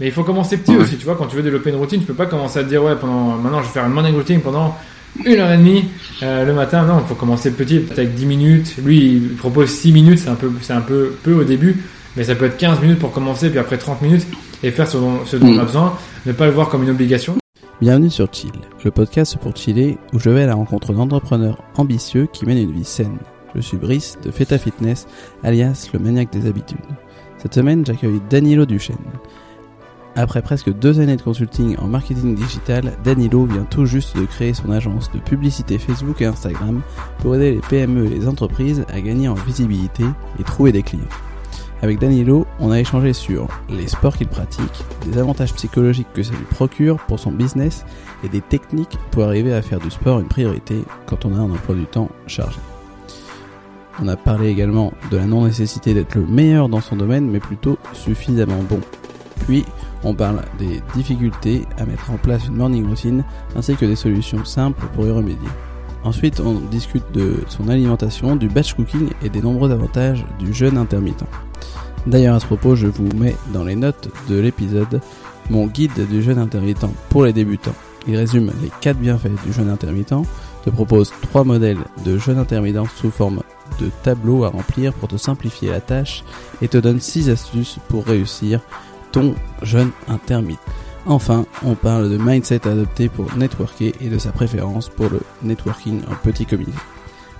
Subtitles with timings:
[0.00, 2.06] Mais il faut commencer petit aussi, tu vois, quand tu veux développer une routine, tu
[2.06, 4.40] peux pas commencer à te dire, ouais, pendant, maintenant je vais faire une morning routine
[4.40, 4.74] pendant
[5.26, 5.84] une heure et demie
[6.22, 6.86] euh, le matin.
[6.86, 8.76] Non, il faut commencer petit, peut-être avec 10 minutes.
[8.82, 11.84] Lui, il propose 6 minutes, c'est un peu, c'est un peu peu au début,
[12.16, 14.26] mais ça peut être 15 minutes pour commencer, puis après 30 minutes,
[14.62, 16.90] et faire ce dont, ce dont on a besoin, ne pas le voir comme une
[16.90, 17.36] obligation.
[17.82, 22.26] Bienvenue sur Chill, le podcast pour chiller où je vais à la rencontre d'entrepreneurs ambitieux
[22.32, 23.18] qui mènent une vie saine.
[23.54, 25.06] Je suis Brice de Feta Fitness,
[25.42, 26.78] alias le maniaque des habitudes.
[27.36, 28.96] Cette semaine, j'accueille Danilo Duchesne.
[30.16, 34.54] Après presque deux années de consulting en marketing digital, Danilo vient tout juste de créer
[34.54, 36.82] son agence de publicité Facebook et Instagram
[37.18, 40.04] pour aider les PME et les entreprises à gagner en visibilité
[40.38, 41.04] et trouver des clients.
[41.82, 46.32] Avec Danilo, on a échangé sur les sports qu'il pratique, des avantages psychologiques que ça
[46.32, 47.86] lui procure pour son business
[48.22, 51.50] et des techniques pour arriver à faire du sport une priorité quand on a un
[51.50, 52.58] emploi du temps chargé.
[54.02, 57.78] On a parlé également de la non-nécessité d'être le meilleur dans son domaine, mais plutôt
[57.92, 58.80] suffisamment bon.
[59.46, 59.64] Puis,
[60.04, 63.24] on parle des difficultés à mettre en place une morning routine,
[63.56, 65.48] ainsi que des solutions simples pour y remédier.
[66.02, 70.78] Ensuite, on discute de son alimentation, du batch cooking et des nombreux avantages du jeûne
[70.78, 71.24] intermittent.
[72.06, 75.00] D'ailleurs, à ce propos, je vous mets dans les notes de l'épisode
[75.50, 77.74] mon guide du jeûne intermittent pour les débutants.
[78.06, 80.14] Il résume les 4 bienfaits du jeûne intermittent,
[80.64, 83.42] te propose 3 modèles de jeûne intermittent sous forme
[83.78, 86.24] de tableau à remplir pour te simplifier la tâche
[86.62, 88.60] et te donne 6 astuces pour réussir
[89.12, 90.58] ton jeûne intermittent.
[91.06, 96.02] Enfin, on parle de mindset adopté pour networker et de sa préférence pour le networking
[96.10, 96.72] en petit comité.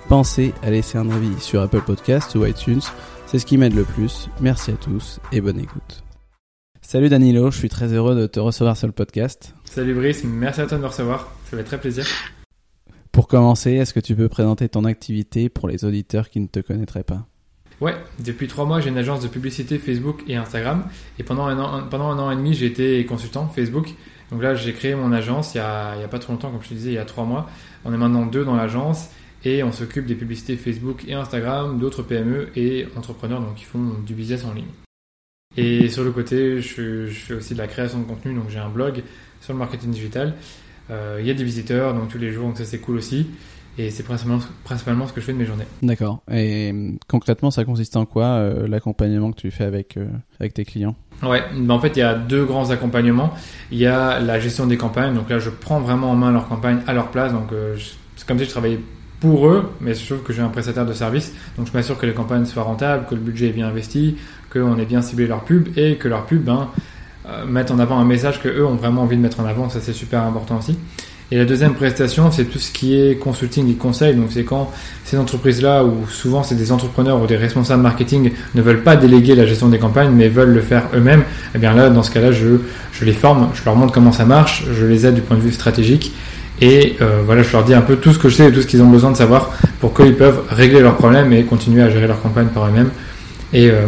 [0.09, 2.81] Pensez à laisser un avis sur Apple Podcast ou iTunes,
[3.27, 4.29] c'est ce qui m'aide le plus.
[4.41, 6.03] Merci à tous et bonne écoute.
[6.81, 9.53] Salut Danilo, je suis très heureux de te recevoir sur le podcast.
[9.63, 12.05] Salut Brice, merci à toi de me recevoir, ça fait très plaisir.
[13.11, 16.59] Pour commencer, est-ce que tu peux présenter ton activité pour les auditeurs qui ne te
[16.59, 17.27] connaîtraient pas?
[17.81, 20.85] Ouais, depuis trois mois, j'ai une agence de publicité Facebook et Instagram.
[21.17, 23.95] Et pendant un an, pendant un an et demi, j'ai été consultant Facebook.
[24.31, 26.69] Donc là, j'ai créé mon agence il y, a, a pas trop longtemps, comme je
[26.69, 27.49] te disais, il y a trois mois.
[27.83, 29.09] On est maintenant deux dans l'agence
[29.43, 33.95] et on s'occupe des publicités Facebook et Instagram d'autres PME et entrepreneurs donc qui font
[34.05, 34.65] du business en ligne.
[35.57, 38.59] Et sur le côté, je, je fais aussi de la création de contenu, donc j'ai
[38.59, 39.03] un blog
[39.41, 40.35] sur le marketing digital.
[40.91, 43.27] Euh, il y a des visiteurs donc tous les jours, donc ça c'est cool aussi.
[43.77, 45.67] Et c'est principalement, principalement ce que je fais de mes journées.
[45.81, 46.21] D'accord.
[46.31, 46.73] Et
[47.07, 50.07] concrètement, ça consiste en quoi euh, l'accompagnement que tu fais avec, euh,
[50.39, 50.95] avec tes clients?
[51.23, 53.33] Ouais, ben en fait, il y a deux grands accompagnements.
[53.71, 55.13] Il y a la gestion des campagnes.
[55.13, 57.31] Donc là, je prends vraiment en main leur campagne à leur place.
[57.31, 57.77] Donc euh,
[58.15, 58.79] c'est comme si je travaillais
[59.21, 61.33] pour eux, mais je trouve que j'ai un prestataire de service.
[61.57, 64.17] Donc je m'assure que les campagnes soient rentables, que le budget est bien investi,
[64.51, 66.69] qu'on ait bien ciblé leur pub et que leur pub ben,
[67.27, 69.69] euh, mettent en avant un message que eux ont vraiment envie de mettre en avant.
[69.69, 70.77] Ça, c'est super important aussi.
[71.33, 74.15] Et la deuxième prestation, c'est tout ce qui est consulting et conseil.
[74.15, 74.69] Donc, c'est quand
[75.05, 79.33] ces entreprises-là, ou souvent c'est des entrepreneurs ou des responsables marketing, ne veulent pas déléguer
[79.35, 81.23] la gestion des campagnes, mais veulent le faire eux-mêmes.
[81.55, 82.57] Eh bien là, dans ce cas-là, je,
[82.91, 85.41] je les forme, je leur montre comment ça marche, je les aide du point de
[85.41, 86.13] vue stratégique.
[86.59, 88.61] Et euh, voilà, je leur dis un peu tout ce que je sais et tout
[88.61, 91.89] ce qu'ils ont besoin de savoir pour qu'ils peuvent régler leurs problèmes et continuer à
[91.89, 92.91] gérer leur campagne par eux-mêmes.
[93.53, 93.85] Et euh,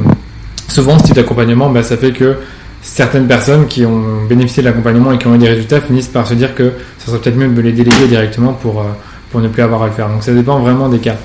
[0.70, 2.38] souvent, ce type d'accompagnement, bah, ça fait que
[2.83, 6.27] certaines personnes qui ont bénéficié de l'accompagnement et qui ont eu des résultats finissent par
[6.27, 8.91] se dire que ça serait peut-être mieux de me les déléguer directement pour, euh,
[9.31, 10.09] pour ne plus avoir à le faire.
[10.09, 11.17] Donc ça dépend vraiment des cas.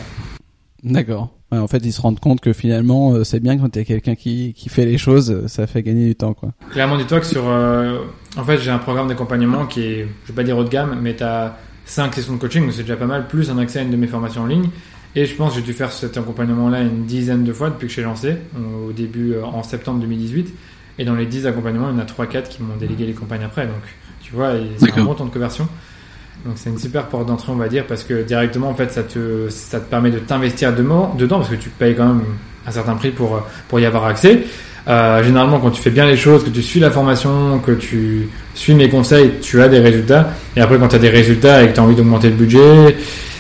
[0.83, 1.31] D'accord.
[1.51, 3.83] Ouais, en fait, ils se rendent compte que finalement, euh, c'est bien quand il y
[3.83, 6.51] a quelqu'un qui, qui fait les choses, euh, ça fait gagner du temps, quoi.
[6.71, 7.49] Clairement, dis-toi que sur...
[7.49, 8.01] euh,
[8.37, 10.99] en fait, j'ai un programme d'accompagnement qui est, je vais pas dire haut de gamme,
[11.01, 13.79] mais tu as 5 sessions de coaching, donc c'est déjà pas mal, plus un accès
[13.79, 14.69] à une de mes formations en ligne.
[15.17, 17.95] Et je pense que j'ai dû faire cet accompagnement-là une dizaine de fois depuis que
[17.95, 18.37] j'ai lancé,
[18.87, 20.53] au début en septembre 2018.
[20.99, 23.45] Et dans les 10 accompagnements, il y en a 3-4 qui m'ont délégué les campagnes
[23.45, 23.67] après.
[23.67, 23.83] Donc,
[24.23, 25.69] tu vois, c'est un bon temps de conversion.
[26.45, 29.03] Donc, c'est une super porte d'entrée, on va dire, parce que directement, en fait, ça
[29.03, 32.25] te, ça te permet de t'investir dedans, dedans, parce que tu payes quand même
[32.67, 34.45] un certain prix pour, pour y avoir accès.
[34.89, 38.29] Euh, généralement, quand tu fais bien les choses, que tu suis la formation, que tu
[38.55, 40.31] suis mes conseils, tu as des résultats.
[40.57, 42.97] Et après, quand tu as des résultats et que tu as envie d'augmenter le budget,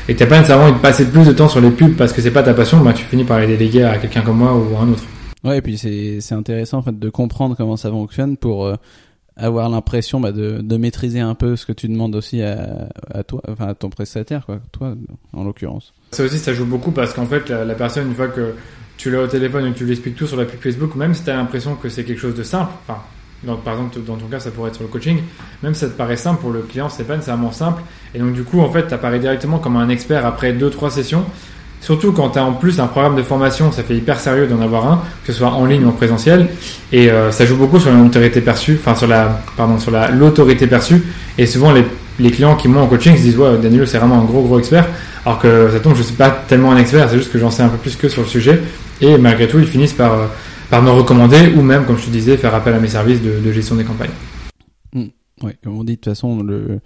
[0.09, 1.95] et que tu n'as pas nécessairement envie de passer plus de temps sur les pubs
[1.95, 4.39] parce que c'est pas ta passion, bah, tu finis par les déléguer à quelqu'un comme
[4.39, 5.03] moi ou à un autre.
[5.45, 8.75] Ouais, et puis c'est intéressant en fait de comprendre comment ça fonctionne pour euh,
[9.37, 13.23] avoir l'impression bah, de, de maîtriser un peu ce que tu demandes aussi à, à
[13.23, 14.95] toi, enfin à ton prestataire, quoi, toi
[15.33, 15.95] en l'occurrence.
[16.11, 18.55] Ça aussi, ça joue beaucoup parce qu'en fait, la, personne, une fois que
[18.97, 21.15] tu l'as au téléphone et que tu lui expliques tout sur la pub Facebook, même
[21.15, 23.01] si tu as l'impression que c'est quelque chose de simple, enfin,
[23.45, 25.19] donc par exemple, dans ton cas, ça pourrait être sur le coaching,
[25.63, 27.83] même si ça te paraît simple pour le client, c'est pas nécessairement simple.
[28.15, 31.25] Et donc, du coup, en fait, tu directement comme un expert après deux, trois sessions.
[31.81, 34.61] Surtout quand tu as en plus un programme de formation, ça fait hyper sérieux d'en
[34.61, 36.49] avoir un, que ce soit en ligne ou en présentiel.
[36.93, 40.67] Et euh, ça joue beaucoup sur l'autorité perçue, enfin sur la, pardon, sur la l'autorité
[40.67, 41.03] perçue.
[41.39, 41.85] Et souvent les,
[42.19, 44.59] les clients qui m'ont en coaching se disent ouais, Danilo c'est vraiment un gros gros
[44.59, 44.87] expert,
[45.25, 47.63] alors que ça tombe je suis pas tellement un expert, c'est juste que j'en sais
[47.63, 48.61] un peu plus que sur le sujet.
[49.01, 50.27] Et malgré tout ils finissent par euh,
[50.71, 53.41] par me recommander ou même, comme je te disais, faire appel à mes services de,
[53.43, 54.11] de gestion des campagnes.
[55.43, 56.81] Ouais, comme on dit, de toute façon, le...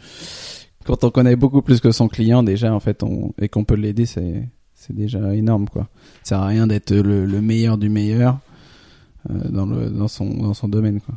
[0.84, 3.32] quand on connaît beaucoup plus que son client, déjà, en fait, on...
[3.40, 4.46] et qu'on peut l'aider, c'est,
[4.86, 5.86] c'est déjà énorme, quoi.
[6.22, 8.38] Ça sert à rien d'être le, le meilleur du meilleur
[9.30, 9.90] euh, dans, le...
[9.90, 10.26] dans, son...
[10.26, 11.14] dans son domaine, quoi.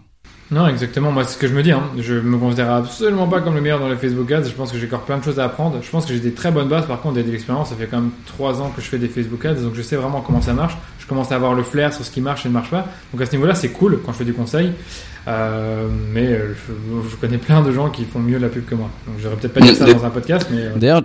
[0.51, 1.11] Non, exactement.
[1.11, 1.71] Moi, c'est ce que je me dis.
[1.71, 1.81] Hein.
[1.97, 4.43] Je me considère absolument pas comme le meilleur dans les Facebook Ads.
[4.43, 5.79] Je pense que j'ai encore plein de choses à apprendre.
[5.81, 6.85] Je pense que j'ai des très bonnes bases.
[6.85, 7.69] Par contre, j'ai de l'expérience.
[7.69, 9.95] Ça fait quand même trois ans que je fais des Facebook Ads, donc je sais
[9.95, 10.77] vraiment comment ça marche.
[10.99, 12.87] Je commence à avoir le flair sur ce qui marche et ne marche pas.
[13.11, 14.71] Donc à ce niveau-là, c'est cool quand je fais du conseil.
[15.27, 18.75] Euh, mais euh, je, je, connais plein de gens qui font mieux la pub que
[18.75, 18.91] moi.
[19.07, 20.69] Donc j'aurais peut-être pas dit ça dans un podcast, mais.
[20.75, 21.01] D'ailleurs.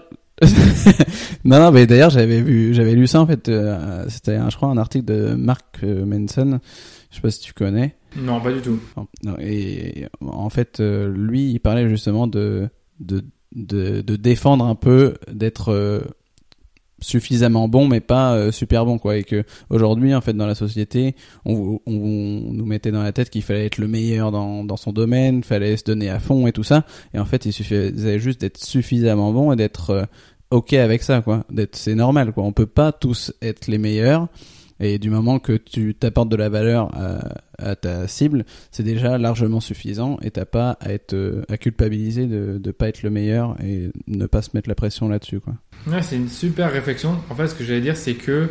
[1.44, 3.48] Non, non, mais d'ailleurs, j'avais vu, j'avais lu ça en fait.
[3.48, 6.60] Euh, C'était, je crois, un article de Mark euh, Manson.
[7.10, 7.96] Je sais pas si tu connais.
[8.16, 8.81] Non, pas du tout.
[9.40, 12.69] Et en fait, euh, lui, il parlait justement de
[13.00, 16.00] de de, de défendre un peu, d'être euh,
[17.00, 19.16] suffisamment bon, mais pas euh, super bon, quoi.
[19.16, 23.12] Et que aujourd'hui, en fait, dans la société, on, on, on nous mettait dans la
[23.12, 26.46] tête qu'il fallait être le meilleur dans dans son domaine, fallait se donner à fond
[26.46, 26.84] et tout ça.
[27.14, 30.06] Et en fait, il suffisait juste d'être suffisamment bon et d'être
[30.50, 31.44] ok avec ça, quoi.
[31.73, 32.44] C'est normal, quoi.
[32.44, 34.29] On peut pas tous être les meilleurs.
[34.82, 37.20] Et du moment que tu t'apportes de la valeur à,
[37.58, 42.58] à ta cible, c'est déjà largement suffisant et t'as pas à être à culpabiliser de
[42.64, 45.55] ne pas être le meilleur et ne pas se mettre la pression là-dessus, quoi.
[45.86, 47.16] Ouais, c'est une super réflexion.
[47.30, 48.48] En fait, ce que j'allais dire, c'est que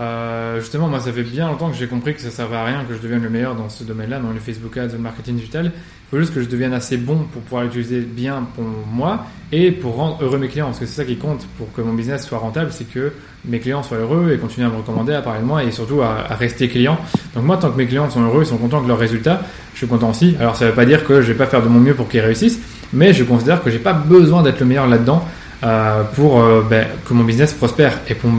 [0.00, 2.84] euh, justement, moi, ça fait bien longtemps que j'ai compris que ça servait à rien
[2.88, 5.66] que je devienne le meilleur dans ce domaine-là, dans le Facebook Ads, le marketing digital.
[5.66, 9.70] Il faut juste que je devienne assez bon pour pouvoir l'utiliser bien pour moi et
[9.70, 10.66] pour rendre heureux mes clients.
[10.66, 13.12] Parce que c'est ça qui compte pour que mon business soit rentable, c'est que
[13.44, 16.00] mes clients soient heureux et continuent à me recommander, à parler de moi et surtout
[16.00, 16.98] à, rester client.
[17.34, 19.42] Donc moi, tant que mes clients sont heureux, ils sont contents de leurs résultats,
[19.74, 20.34] je suis content aussi.
[20.40, 22.08] Alors ça ne veut pas dire que je vais pas faire de mon mieux pour
[22.08, 22.60] qu'ils réussissent,
[22.92, 25.28] mais je considère que j'ai pas besoin d'être le meilleur là-dedans.
[25.62, 28.00] Euh, pour euh, ben, que mon business prospère.
[28.08, 28.30] Et pour,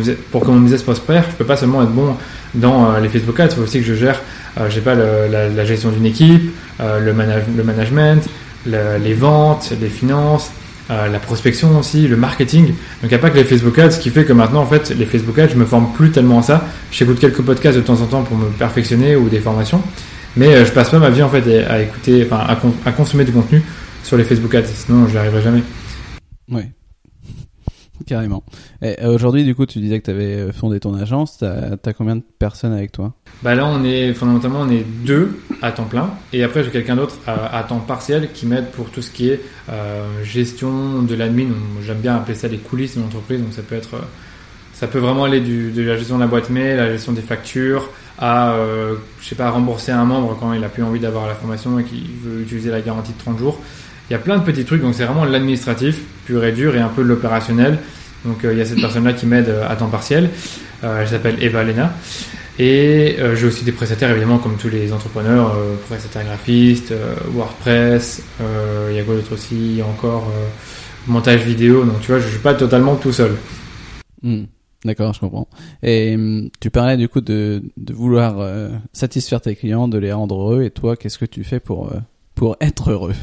[0.42, 2.16] que mon business prospère, je peux pas seulement être bon
[2.56, 4.20] dans euh, les Facebook Ads, il faut aussi que je gère,
[4.70, 8.28] j'ai pas la, gestion d'une équipe, le, manage, le, management,
[8.66, 10.52] le, les ventes, les finances,
[10.90, 12.66] la prospection aussi, le marketing.
[12.68, 14.66] Donc il n'y a pas que les Facebook Ads, ce qui fait que maintenant en
[14.66, 16.66] fait les Facebook Ads, je me forme plus tellement à ça.
[16.92, 19.82] J'écoute quelques podcasts de temps en temps pour me perfectionner ou des formations,
[20.36, 22.46] mais je passe pas ma vie en fait à écouter, enfin
[22.86, 23.62] à consommer du contenu
[24.04, 25.64] sur les Facebook Ads, sinon je n'y arriverai jamais.
[26.52, 26.68] Ouais.
[28.06, 28.44] Carrément.
[28.82, 31.38] Et aujourd'hui, du coup, tu disais que tu avais fondé ton agence.
[31.40, 33.14] T'as as combien de personnes avec toi?
[33.44, 36.96] Bah là, on est fondamentalement on est deux à temps plein, et après j'ai quelqu'un
[36.96, 41.50] d'autre à, temps partiel qui m'aide pour tout ce qui est euh, gestion de l'admin.
[41.86, 43.42] J'aime bien appeler ça les coulisses de l'entreprise.
[43.42, 43.96] Donc ça peut être,
[44.74, 47.90] ça peut vraiment aller de la gestion de la boîte mail, la gestion des factures,
[48.20, 51.36] à euh, je sais pas rembourser un membre quand il a plus envie d'avoir la
[51.36, 53.60] formation et qu'il veut utiliser la garantie de 30 jours.
[54.12, 56.82] Il y a plein de petits trucs, donc c'est vraiment l'administratif pur et dur et
[56.82, 57.80] un peu de l'opérationnel.
[58.26, 60.30] Donc euh, il y a cette personne-là qui m'aide à temps partiel.
[60.84, 61.94] Euh, elle s'appelle Eva Lena.
[62.60, 67.16] Et euh, j'ai aussi des prestataires, évidemment, comme tous les entrepreneurs, euh, prestataires graphistes, euh,
[67.30, 68.22] WordPress,
[68.90, 70.30] il y a quoi d'autre aussi, encore
[71.08, 71.86] montage vidéo.
[71.86, 73.38] Donc tu vois, je suis pas totalement tout seul.
[74.24, 74.44] Mmh.
[74.84, 75.48] D'accord, je comprends.
[75.84, 76.18] Et
[76.60, 78.46] tu parlais du coup de, de vouloir
[78.92, 80.64] satisfaire tes clients, de les rendre heureux.
[80.64, 81.94] Et toi, qu'est-ce que tu fais pour,
[82.36, 83.14] pour être heureux?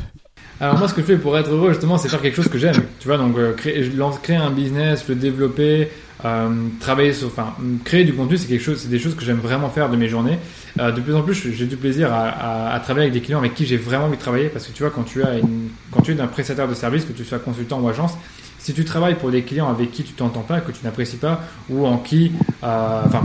[0.60, 2.58] Alors moi, ce que je fais pour être heureux, justement, c'est faire quelque chose que
[2.58, 2.82] j'aime.
[2.98, 3.90] Tu vois, donc euh, créer,
[4.22, 5.88] créer un business, le développer,
[6.24, 6.48] euh,
[6.80, 9.68] travailler sur, enfin, créer du contenu, c'est quelque chose, c'est des choses que j'aime vraiment
[9.68, 10.38] faire de mes journées.
[10.80, 13.38] Euh, de plus en plus, j'ai du plaisir à, à, à, travailler avec des clients
[13.38, 15.68] avec qui j'ai vraiment envie de travailler, parce que tu vois, quand tu as une,
[15.92, 18.14] quand tu es un prestataire de service, que tu sois consultant ou agence,
[18.58, 21.40] si tu travailles pour des clients avec qui tu t'entends pas, que tu n'apprécies pas,
[21.70, 22.32] ou en qui,
[22.64, 23.22] euh, enfin,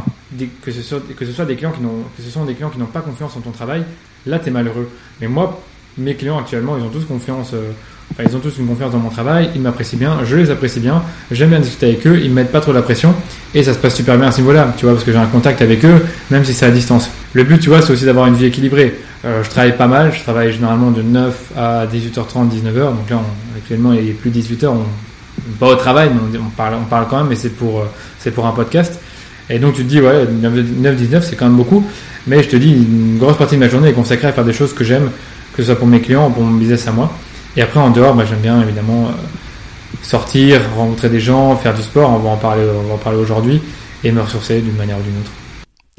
[0.61, 2.69] que ce soit que ce soit des clients qui n'ont, que ce sont des clients
[2.69, 3.83] qui n'ont pas confiance en ton travail,
[4.27, 4.89] là, t'es malheureux.
[5.19, 5.59] Mais moi,
[5.97, 7.71] mes clients actuellement, ils ont tous confiance, euh,
[8.11, 10.79] enfin, ils ont tous une confiance dans mon travail, ils m'apprécient bien, je les apprécie
[10.79, 13.13] bien, j'aime bien discuter avec eux, ils me mettent pas trop la pression
[13.53, 15.25] et ça se passe super bien à ce niveau-là, tu vois, parce que j'ai un
[15.27, 17.09] contact avec eux, même si c'est à distance.
[17.33, 18.99] Le but, tu vois, c'est aussi d'avoir une vie équilibrée.
[19.25, 23.19] Euh, je travaille pas mal, je travaille généralement de 9 à 18h30, 19h, donc là,
[23.19, 24.85] on, actuellement, il est plus 18h, on,
[25.59, 27.85] pas au travail, mais on, parle, on parle quand même, mais c'est pour, euh,
[28.19, 28.99] c'est pour un podcast.
[29.49, 31.85] Et donc tu te dis, ouais, 9-19, c'est quand même beaucoup,
[32.27, 34.53] mais je te dis, une grosse partie de ma journée est consacrée à faire des
[34.53, 35.09] choses que j'aime,
[35.53, 37.11] que ce soit pour mes clients ou pour mon business à moi.
[37.55, 39.11] Et après, en dehors, bah, j'aime bien évidemment euh,
[40.01, 42.09] sortir, rencontrer des gens, faire du sport.
[42.09, 43.61] On va en parler, on va en parler aujourd'hui
[44.03, 45.31] et me ressourcer d'une manière ou d'une autre.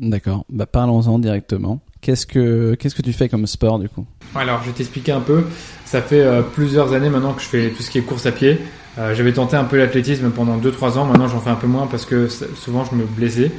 [0.01, 0.45] D'accord.
[0.49, 1.81] Bah, parlons-en directement.
[2.01, 4.05] Qu'est-ce que qu'est-ce que tu fais comme sport du coup?
[4.35, 5.45] Alors, je vais t'expliquer un peu.
[5.85, 8.33] Ça fait euh, plusieurs années maintenant que je fais tout ce qui est course à
[8.33, 8.59] pied.
[8.99, 11.87] Euh, j'avais tenté un peu l'athlétisme pendant 2-3 ans, maintenant j'en fais un peu moins
[11.89, 13.51] parce que souvent je me blessais.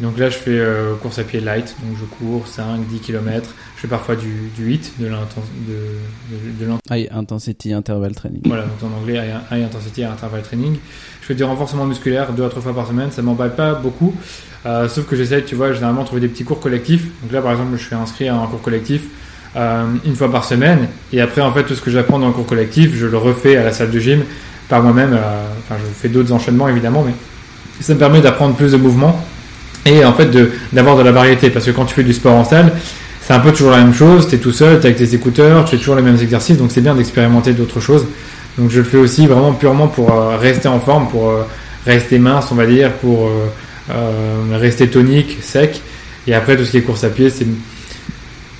[0.00, 3.54] Donc là je fais euh, course à pied light, donc je cours 5, 10 km,
[3.76, 5.52] je fais parfois du, du HIIT, de l'intensité.
[5.68, 8.40] De, de, High Intensity Interval Training.
[8.44, 9.20] Voilà, donc en anglais
[9.52, 10.76] High Intensity Interval Training.
[11.20, 14.16] Je fais du renforcement musculaire 2 à 3 fois par semaine, ça m'emballe pas beaucoup,
[14.66, 17.04] euh, sauf que j'essaie, tu vois, généralement trouver des petits cours collectifs.
[17.22, 19.02] Donc là par exemple je suis inscrit à un cours collectif
[19.54, 22.32] euh, une fois par semaine, et après en fait tout ce que j'apprends dans le
[22.32, 24.24] cours collectif, je le refais à la salle de gym
[24.68, 25.12] par moi-même.
[25.12, 27.14] Euh, enfin, je fais d'autres enchaînements évidemment, mais
[27.80, 29.24] ça me permet d'apprendre plus de mouvements
[29.86, 30.30] et en fait
[30.72, 31.50] d'avoir de, la variété.
[31.50, 32.72] Parce que quand tu fais du sport en salle,
[33.20, 34.28] c'est un peu toujours la même chose.
[34.28, 36.70] Tu es tout seul, tu avec tes écouteurs, tu fais toujours les mêmes exercices, donc
[36.70, 38.06] c'est bien d'expérimenter d'autres choses.
[38.58, 41.42] Donc je le fais aussi vraiment purement pour euh, rester en forme, pour euh,
[41.86, 43.30] rester mince, on va dire, pour
[44.52, 45.82] rester tonique, sec.
[46.26, 47.46] Et après, tout ce qui est course à pied, c'est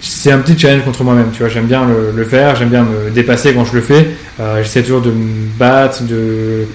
[0.06, 1.48] c'est un petit challenge contre moi-même, tu vois.
[1.48, 4.10] J'aime bien le, faire, j'aime bien me dépasser quand je le fais.
[4.38, 6.66] Euh, j'essaie toujours de me battre, de,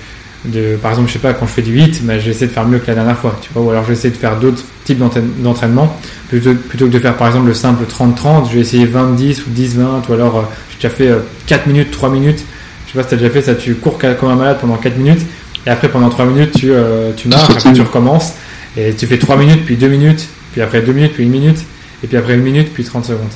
[0.46, 2.66] de, par exemple, je sais pas, quand je fais du 8, bah, j'essaie de faire
[2.66, 3.64] mieux que la dernière fois, tu vois.
[3.64, 5.00] Ou alors j'essaie de faire d'autres types
[5.42, 5.96] d'entraînement.
[6.30, 9.60] Plutôt, plutôt que de faire par exemple le simple 30-30, je vais essayer 20-10 ou
[9.60, 10.42] 10-20, ou alors euh,
[10.72, 11.12] j'ai déjà fait
[11.48, 12.46] 4 euh, minutes, 3 minutes.
[12.88, 14.98] Je sais pas si t'as déjà fait ça, tu cours comme un malade pendant 4
[14.98, 15.22] minutes,
[15.68, 16.72] et après pendant 3 minutes, tu,
[17.18, 18.34] tu marches, après tu recommences,
[18.76, 21.60] et tu fais 3 minutes, puis 2 minutes, puis après 2 minutes, puis 1 minute
[22.04, 23.32] et puis après une minute, puis 30 secondes.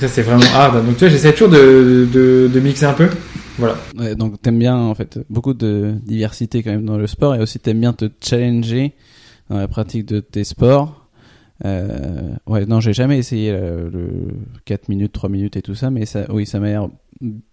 [0.00, 0.84] ça, c'est vraiment hard.
[0.86, 3.08] Donc, tu vois, j'essaie toujours de, de, de, mixer un peu.
[3.58, 3.76] Voilà.
[3.98, 7.40] Ouais, donc, t'aimes bien, en fait, beaucoup de diversité quand même dans le sport et
[7.40, 8.92] aussi t'aimes bien te challenger
[9.48, 11.06] dans la pratique de tes sports.
[11.64, 14.08] Euh, ouais, non, j'ai jamais essayé le, le
[14.66, 16.88] 4 minutes, 3 minutes et tout ça, mais ça, oui, ça m'a l'air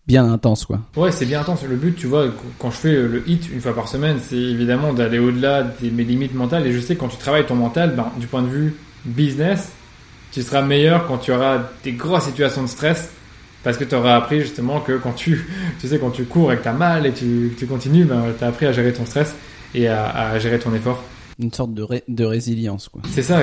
[0.07, 0.81] bien intense, quoi.
[0.97, 1.63] Ouais, c'est bien intense.
[1.63, 2.25] Le but, tu vois,
[2.59, 6.03] quand je fais le hit une fois par semaine, c'est évidemment d'aller au-delà de mes
[6.03, 6.67] limites mentales.
[6.67, 9.71] Et je sais que quand tu travailles ton mental, ben, du point de vue business,
[10.31, 13.11] tu seras meilleur quand tu auras des grosses situations de stress
[13.63, 15.45] parce que tu auras appris justement que quand tu,
[15.79, 18.25] tu sais, quand tu cours et que tu as mal et tu, tu continues, ben,
[18.37, 19.35] tu as appris à gérer ton stress
[19.73, 21.03] et à, à gérer ton effort.
[21.39, 23.01] Une sorte de, de résilience, quoi.
[23.09, 23.41] C'est ça.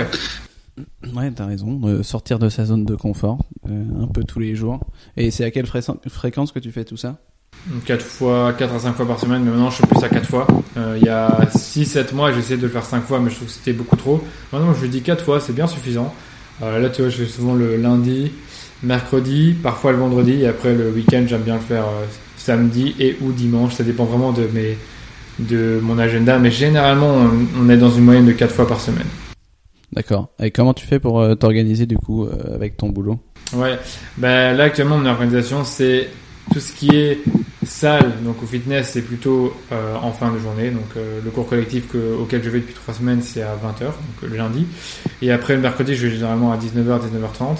[1.15, 4.55] Ouais, t'as raison, de sortir de sa zone de confort euh, un peu tous les
[4.55, 4.81] jours.
[5.17, 7.19] Et c'est à quelle fréquence que tu fais tout ça?
[7.85, 10.27] 4 fois, 4 à 5 fois par semaine, mais maintenant je suis plus à 4
[10.27, 10.47] fois.
[10.77, 13.37] Euh, il y a 6-7 mois, j'ai essayé de le faire 5 fois, mais je
[13.37, 14.23] trouve que c'était beaucoup trop.
[14.53, 16.15] Maintenant, je dis 4 fois, c'est bien suffisant.
[16.63, 18.33] Euh, là, tu vois, je fais souvent le lundi,
[18.83, 22.07] mercredi, parfois le vendredi, et après le week-end, j'aime bien le faire euh,
[22.37, 23.75] samedi et ou dimanche.
[23.75, 24.77] Ça dépend vraiment de, mes,
[25.39, 27.15] de mon agenda, mais généralement,
[27.59, 29.07] on, est dans une moyenne de 4 fois par semaine.
[29.93, 30.29] D'accord.
[30.41, 33.19] Et comment tu fais pour euh, t'organiser du coup avec ton boulot?
[33.53, 33.79] Ouais,
[34.17, 36.09] ben, là actuellement mon organisation c'est
[36.53, 37.19] tout ce qui est
[37.65, 40.71] salle, donc au fitness, c'est plutôt euh, en fin de journée.
[40.71, 44.31] Donc euh, le cours collectif auquel je vais depuis trois semaines, c'est à 20h, donc
[44.31, 44.67] le lundi.
[45.23, 47.59] Et après le mercredi, je vais généralement à 19h, 19h30.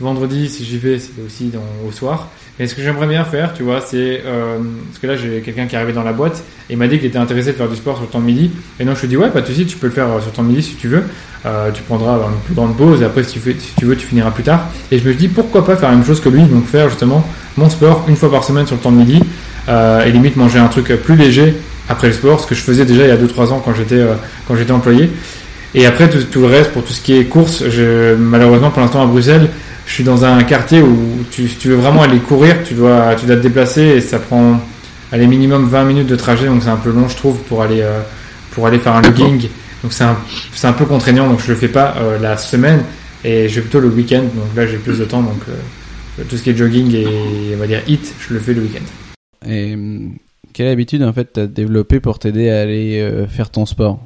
[0.00, 1.52] Vendredi, si j'y vais, c'est aussi
[1.86, 2.28] au soir.
[2.60, 4.58] Et ce que j'aimerais bien faire, tu vois, c'est euh,
[4.88, 7.08] parce que là j'ai quelqu'un qui est arrivé dans la boîte et m'a dit qu'il
[7.08, 8.52] était intéressé de faire du sport sur le temps de midi.
[8.78, 10.36] Et donc je lui dis ouais, pas de souci, tu peux le faire sur le
[10.36, 11.02] temps de midi si tu veux.
[11.46, 14.44] Euh, tu prendras une plus grande pause et après si tu, veux, tu finiras plus
[14.44, 14.68] tard.
[14.92, 17.26] Et je me dis pourquoi pas faire la même chose que lui, donc faire justement
[17.56, 19.20] mon sport une fois par semaine sur le temps de midi
[19.68, 21.54] euh, et limite manger un truc plus léger
[21.88, 23.96] après le sport, ce que je faisais déjà il y a 2-3 ans quand j'étais
[23.96, 24.14] euh,
[24.46, 25.10] quand j'étais employé.
[25.74, 28.80] Et après tout, tout, le reste pour tout ce qui est course, je, malheureusement pour
[28.80, 29.50] l'instant à Bruxelles
[29.86, 33.14] je suis dans un quartier où tu, si tu veux vraiment aller courir, tu dois,
[33.16, 34.60] tu dois te déplacer et ça prend
[35.14, 37.80] allez, minimum 20 minutes de trajet, donc c'est un peu long, je trouve, pour aller,
[37.80, 38.00] euh,
[38.50, 39.48] pour aller faire un logging.
[39.82, 40.16] Donc c'est un,
[40.52, 42.82] c'est un peu contraignant, donc je le fais pas euh, la semaine
[43.22, 44.22] et je vais plutôt le week-end.
[44.22, 47.06] Donc là, j'ai plus de temps, donc euh, tout ce qui est jogging et
[47.54, 49.48] on va dire hit, je le fais le week-end.
[49.48, 49.76] Et
[50.52, 54.00] quelle habitude en fait t'as développé pour t'aider à aller faire ton sport?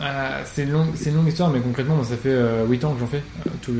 [0.00, 3.00] Euh, c'est une, longue, une longue histoire, mais concrètement, ça fait 8 euh, ans que
[3.00, 3.22] j'en fais.
[3.46, 3.72] Euh, tout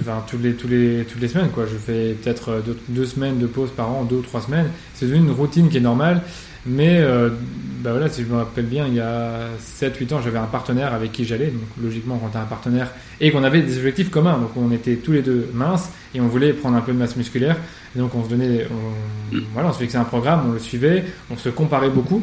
[0.00, 1.50] enfin, tous les, tous les, toutes les semaines.
[1.50, 1.64] Quoi.
[1.66, 4.70] Je fais peut-être deux, semaines de pause par an, deux ou trois semaines.
[4.94, 6.22] C'est une routine qui est normale.
[6.68, 7.00] Mais
[7.80, 10.92] bah voilà, si je me rappelle bien, il y a 7-8 ans, j'avais un partenaire
[10.92, 11.46] avec qui j'allais.
[11.46, 14.72] Donc logiquement, quand tu as un partenaire et qu'on avait des objectifs communs, donc on
[14.72, 17.56] était tous les deux minces et on voulait prendre un peu de masse musculaire.
[17.94, 21.36] Donc on se donnait, on, voilà, on se fixait un programme, on le suivait, on
[21.36, 22.20] se comparait beaucoup.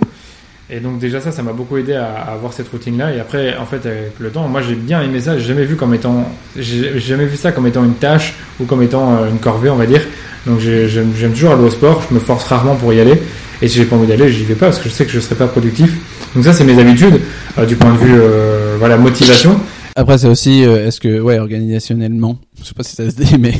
[0.69, 3.13] Et donc déjà ça, ça m'a beaucoup aidé à, avoir cette routine-là.
[3.13, 5.37] Et après, en fait, avec le temps, moi j'ai bien aimé ça.
[5.37, 6.25] J'ai jamais vu comme étant,
[6.57, 9.75] j'ai jamais vu ça comme étant une tâche ou comme étant euh, une corvée, on
[9.75, 10.01] va dire.
[10.45, 12.03] Donc j'aime toujours aller au sport.
[12.09, 13.21] Je me force rarement pour y aller.
[13.61, 15.19] Et si j'ai pas envie d'aller, j'y vais pas parce que je sais que je
[15.19, 15.97] serai pas productif.
[16.35, 17.21] Donc ça, c'est mes habitudes
[17.57, 19.59] euh, du point de vue, euh, voilà, motivation.
[19.95, 23.37] Après, c'est aussi, euh, est-ce que, ouais, organisationnellement, je sais pas si ça se dit,
[23.39, 23.53] mais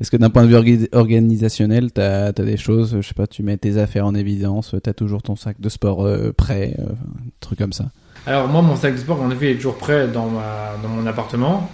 [0.00, 3.42] est-ce que d'un point de vue organisationnel, t'as as des choses, je sais pas, tu
[3.42, 7.30] mets tes affaires en évidence, t'as toujours ton sac de sport euh, prêt, euh, un
[7.40, 7.86] truc comme ça
[8.26, 11.06] Alors moi, mon sac de sport, en effet, est toujours prêt dans, ma, dans mon
[11.06, 11.70] appartement.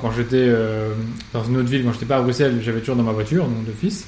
[0.00, 0.52] quand j'étais
[1.32, 3.64] dans une autre ville, quand j'étais pas à Bruxelles, j'avais toujours dans ma voiture, donc
[3.64, 4.06] d'office.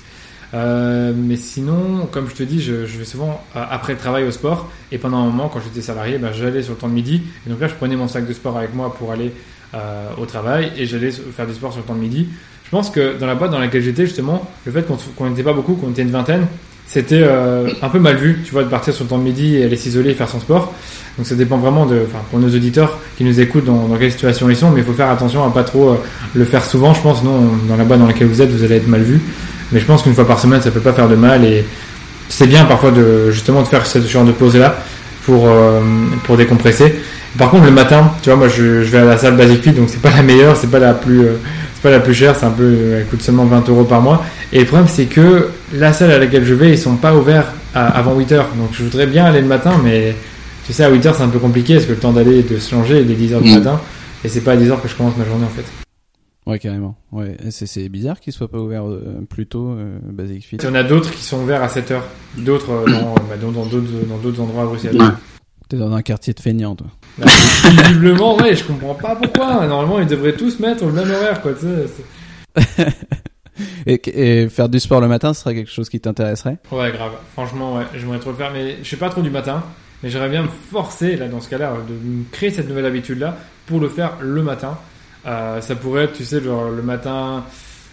[0.55, 4.25] Euh, mais sinon, comme je te dis, je, je vais souvent euh, après le travail
[4.25, 4.71] au sport.
[4.93, 7.23] Et pendant un moment, quand j'étais salarié, ben, j'allais sur le temps de midi.
[7.47, 9.33] Et donc là, je prenais mon sac de sport avec moi pour aller
[9.75, 12.29] euh, au travail et j'allais faire du sport sur le temps de midi.
[12.65, 15.53] Je pense que dans la boîte dans laquelle j'étais, justement, le fait qu'on n'était pas
[15.53, 16.47] beaucoup, qu'on était une vingtaine,
[16.87, 19.57] c'était euh, un peu mal vu, tu vois, de partir sur le temps de midi
[19.57, 20.73] et aller s'isoler et faire son sport.
[21.17, 24.51] Donc ça dépend vraiment de, enfin, pour nos auditeurs qui nous écoutent dans, quelle situation
[24.51, 25.97] ils sont, mais il faut faire attention à pas trop euh,
[26.35, 26.93] le faire souvent.
[26.93, 29.21] Je pense, non, dans la boîte dans laquelle vous êtes, vous allez être mal vu.
[29.73, 31.65] Mais je pense qu'une fois par semaine, ça peut pas faire de mal et
[32.29, 34.77] c'est bien parfois de justement de faire ce genre de pause là
[35.25, 35.81] pour euh,
[36.25, 36.95] pour décompresser.
[37.39, 39.89] Par contre, le matin, tu vois, moi je, vais à la salle Basic Fit, donc
[39.89, 41.33] c'est pas la meilleure, c'est pas la plus euh,
[41.85, 44.25] pas la plus chère, c'est un peu, elle coûte seulement 20 euros par mois.
[44.53, 47.53] Et le problème, c'est que la salle à laquelle je vais, ils sont pas ouverts
[47.75, 48.49] à- avant 8 heures.
[48.57, 50.17] Donc je voudrais bien aller le matin, mais
[50.67, 52.43] tu sais, à 8 heures, c'est un peu compliqué parce que le temps d'aller et
[52.43, 53.55] de se changer il est 10 heures du Mm.
[53.59, 53.81] matin.
[54.25, 55.65] Et c'est pas à 10 heures que je commence ma journée en fait.
[56.47, 56.97] Ouais, carrément.
[57.13, 60.57] Ouais, c'est c'est bizarre qu'il soit pas ouvert euh, plus tôt, euh, Basic Fit.
[60.57, 62.05] Il y en a d'autres qui sont ouverts à 7 heures.
[62.39, 64.97] D'autres euh, dans, bah, dans, dans d'autres, dans d'autres endroits à Bruxelles.
[65.01, 65.07] Ouais.
[65.69, 66.89] T'es dans un quartier de feignants, toi.
[67.19, 67.27] Bah,
[67.85, 69.67] visiblement, ouais, je comprends pas pourquoi.
[69.67, 71.53] Normalement, ils devraient tous mettre le même horaire, quoi.
[71.55, 71.87] Tu sais,
[72.77, 72.87] c'est-
[73.87, 76.59] Et, et faire du sport le matin, ce serait quelque chose qui t'intéresserait?
[76.73, 77.13] Ouais, grave.
[77.35, 79.63] Franchement, ouais, j'aimerais trop le faire, mais je suis pas trop du matin.
[80.03, 83.37] Mais j'aimerais bien me forcer, là, dans ce cas-là, de me créer cette nouvelle habitude-là
[83.67, 84.77] pour le faire le matin.
[85.27, 87.45] Euh, ça pourrait être, tu sais, genre le matin,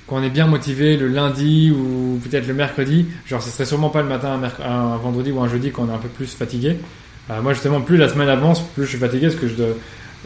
[0.08, 3.06] quand on est bien motivé, le lundi ou peut-être le mercredi.
[3.28, 5.92] Genre, ce serait sûrement pas le matin, un, un vendredi ou un jeudi quand on
[5.92, 6.78] est un peu plus fatigué.
[7.30, 9.68] Euh, moi, justement, plus la semaine avance, plus je suis fatigué parce que je dois-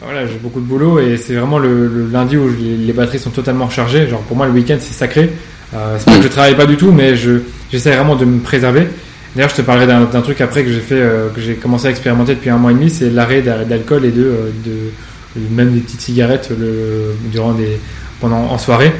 [0.02, 3.18] voilà, j'ai beaucoup de boulot et c'est vraiment le, le lundi où les, les batteries
[3.18, 4.08] sont totalement rechargées.
[4.08, 5.30] Genre, pour moi, le week-end, c'est sacré.
[5.74, 7.40] Euh, c'est pas que je travaille pas du tout, mais je,
[7.72, 8.86] j'essaie vraiment de me préserver.
[9.34, 11.90] D'ailleurs, je te parlerai d'un, truc après que j'ai fait, euh, que j'ai commencé à
[11.90, 15.72] expérimenter depuis un mois et demi, c'est l'arrêt d'a- d'alcool et de, euh, de, même
[15.72, 17.78] des petites cigarettes le, durant des,
[18.20, 18.92] pendant, en soirée.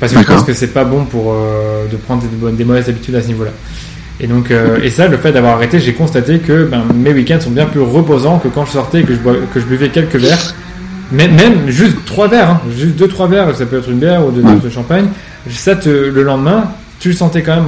[0.00, 2.64] Parce que je pense que c'est pas bon pour, euh, de prendre des, bonnes- des
[2.64, 3.52] mauvaises habitudes à ce niveau-là.
[4.20, 7.40] Et donc, euh, et ça, le fait d'avoir arrêté, j'ai constaté que ben, mes week-ends
[7.40, 9.90] sont bien plus reposants que quand je sortais et que je, bois- que je buvais
[9.90, 10.54] quelques verres.
[11.12, 14.26] Même, même juste trois verres, hein, juste deux trois verres, ça peut être une bière
[14.26, 15.06] ou deux verres de champagne.
[15.50, 16.64] Ça, te, le lendemain,
[16.98, 17.66] tu le sentais quand même.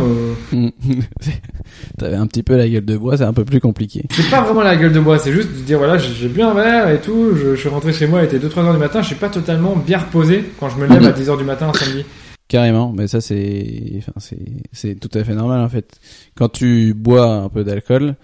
[0.54, 0.68] euh,
[1.98, 4.04] T'avais un petit peu la gueule de bois, c'est un peu plus compliqué.
[4.10, 6.42] c'est pas vraiment la gueule de bois, c'est juste de dire voilà, j'ai j'ai bu
[6.42, 7.28] un verre et tout.
[7.36, 9.02] Je, je suis rentré chez moi, il était 2-3 heures du matin.
[9.02, 11.70] Je suis pas totalement bien reposé quand je me lève à 10 heures du matin
[11.72, 12.04] un samedi.
[12.48, 14.12] Carrément, mais ça c'est, enfin
[14.72, 16.00] c'est, tout à fait normal en fait.
[16.34, 18.16] Quand tu bois un peu d'alcool,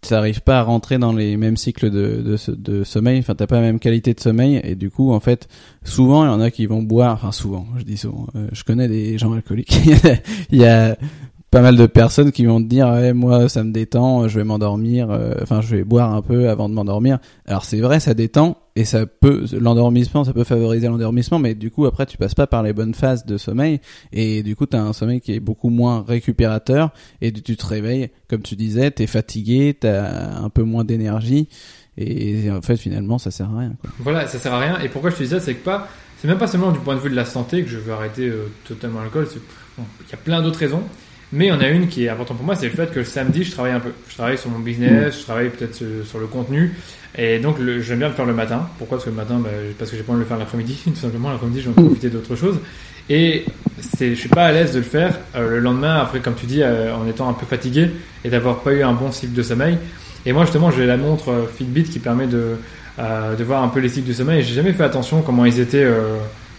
[0.00, 3.18] t'arrives pas à rentrer dans les mêmes cycles de, de, de sommeil.
[3.18, 5.48] Enfin, t'as pas la même qualité de sommeil et du coup, en fait,
[5.84, 7.14] souvent il y en a qui vont boire.
[7.14, 8.26] Enfin, souvent, je dis souvent.
[8.34, 9.76] euh, je connais des gens alcooliques.
[10.50, 10.96] il y a
[11.50, 14.44] pas mal de personnes qui vont te dire ouais, moi ça me détend je vais
[14.44, 18.14] m'endormir euh, enfin je vais boire un peu avant de m'endormir alors c'est vrai ça
[18.14, 22.34] détend et ça peut l'endormissement ça peut favoriser l'endormissement mais du coup après tu passes
[22.34, 23.80] pas par les bonnes phases de sommeil
[24.12, 26.90] et du coup tu as un sommeil qui est beaucoup moins récupérateur
[27.22, 31.48] et tu te réveilles comme tu disais t'es fatigué t'as un peu moins d'énergie
[31.98, 33.72] et en fait finalement ça sert à rien.
[33.98, 34.78] Voilà, ça sert à rien.
[34.80, 36.94] Et pourquoi je te dis ça, c'est que pas, c'est même pas seulement du point
[36.94, 39.26] de vue de la santé que je veux arrêter euh, totalement l'alcool.
[39.78, 40.82] Il y a plein d'autres raisons.
[41.32, 43.00] Mais il y en a une qui est importante pour moi, c'est le fait que
[43.00, 43.90] le samedi, je travaille un peu.
[44.08, 46.74] Je travaille sur mon business, je travaille peut-être sur, le contenu.
[47.18, 48.68] Et donc, j'aime bien le faire le matin.
[48.78, 48.98] Pourquoi?
[48.98, 50.78] Parce que le matin, bah, parce que j'ai pas envie de le faire l'après-midi.
[50.84, 52.58] Tout simplement, l'après-midi, je vais en profiter d'autre chose.
[53.08, 53.44] Et
[54.00, 56.62] je suis pas à l'aise de le faire euh, le lendemain, après, comme tu dis,
[56.62, 57.90] euh, en étant un peu fatigué
[58.24, 59.78] et d'avoir pas eu un bon cycle de sommeil.
[60.24, 62.56] Et moi, justement, j'ai la montre euh, Fitbit qui permet de,
[62.98, 64.40] de voir un peu les cycles de sommeil.
[64.40, 65.86] Et j'ai jamais fait attention comment ils étaient,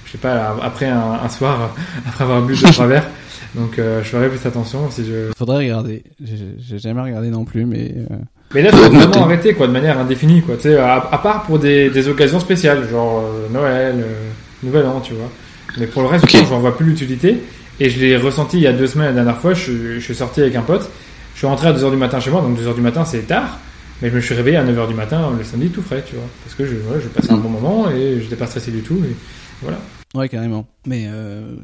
[0.08, 1.76] je sais pas, après un, un soir,
[2.08, 3.08] après avoir bu deux trois verres.
[3.56, 5.32] Donc, euh, je ferai plus attention si je.
[5.38, 8.16] faudrait regarder j'ai j'ai jamais regardé non plus mais euh,
[8.54, 10.56] Mais là, je Faut vraiment arrêter, quoi, de manière indéfinie, quoi.
[10.56, 14.30] Tu sais, à, à part pour des, des occasions spéciales, genre euh, Noël, euh,
[14.64, 15.30] Nouvel An, tu vois.
[15.78, 16.32] Mais pour le reste, Ok.
[16.46, 17.38] je n'en vois plus l'utilité.
[17.80, 19.54] Et je l'ai ressenti il y a deux semaines la dernière fois.
[19.54, 20.90] Je, je suis sorti avec un pote.
[21.34, 23.60] Je suis rentré à 2h du matin chez moi, donc 2h du matin, c'est tard.
[24.02, 26.26] Mais je me suis réveillé à 9h du matin le samedi tout frais, tu vois.
[26.44, 29.00] Parce que je, ouais, je passais un bon moment et j'étais pas stressé du tout.
[29.06, 29.16] Et
[29.62, 29.78] voilà.
[30.18, 30.68] Ouais, carrément.
[30.86, 31.56] Mais euh,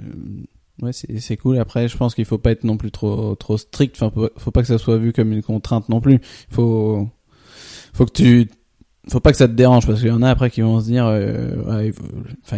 [0.82, 1.58] ouais, c'est cool.
[1.58, 3.96] Après, je pense qu'il faut pas être non plus trop trop strict.
[3.96, 6.20] Enfin, faut, faut pas que ça soit vu comme une contrainte non plus.
[6.50, 7.10] Faut
[7.94, 8.48] faut que tu
[9.10, 10.86] faut pas que ça te dérange parce qu'il y en a après qui vont se
[10.86, 12.04] dire euh, il faut,
[12.46, 12.58] enfin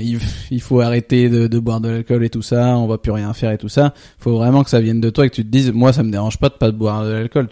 [0.52, 3.52] il, faut arrêter de, boire de l'alcool et tout ça on va plus rien faire
[3.52, 5.72] et tout ça faut vraiment que ça vienne de toi et que tu te dises
[5.72, 7.50] moi ça me dérange pas de pas boire de l'alcool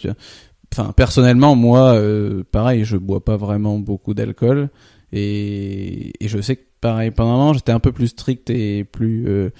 [0.72, 4.70] enfin personnellement moi euh, pareil je bois pas vraiment beaucoup d'alcool
[5.12, 8.84] et, et je sais que pareil pendant un moment j'étais un peu plus strict et
[8.84, 9.52] plus euh,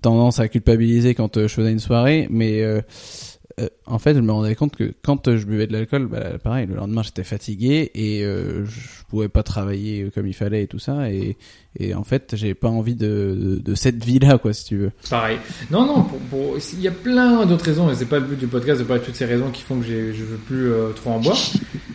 [0.00, 2.80] tendance à culpabiliser quand euh, je faisais une soirée mais euh,
[3.84, 6.74] en fait, je me rendais compte que quand je buvais de l'alcool, bah, pareil, le
[6.74, 11.10] lendemain j'étais fatigué et je pouvais pas travailler comme il fallait et tout ça.
[11.10, 11.36] Et,
[11.78, 14.90] et en fait, j'ai pas envie de, de, cette vie-là, quoi, si tu veux.
[15.10, 15.36] Pareil.
[15.70, 16.06] Non, non,
[16.72, 19.02] il y a plein d'autres raisons, et c'est pas le but du podcast de parler
[19.02, 21.36] de toutes ces raisons qui font que je veux plus trop en boire.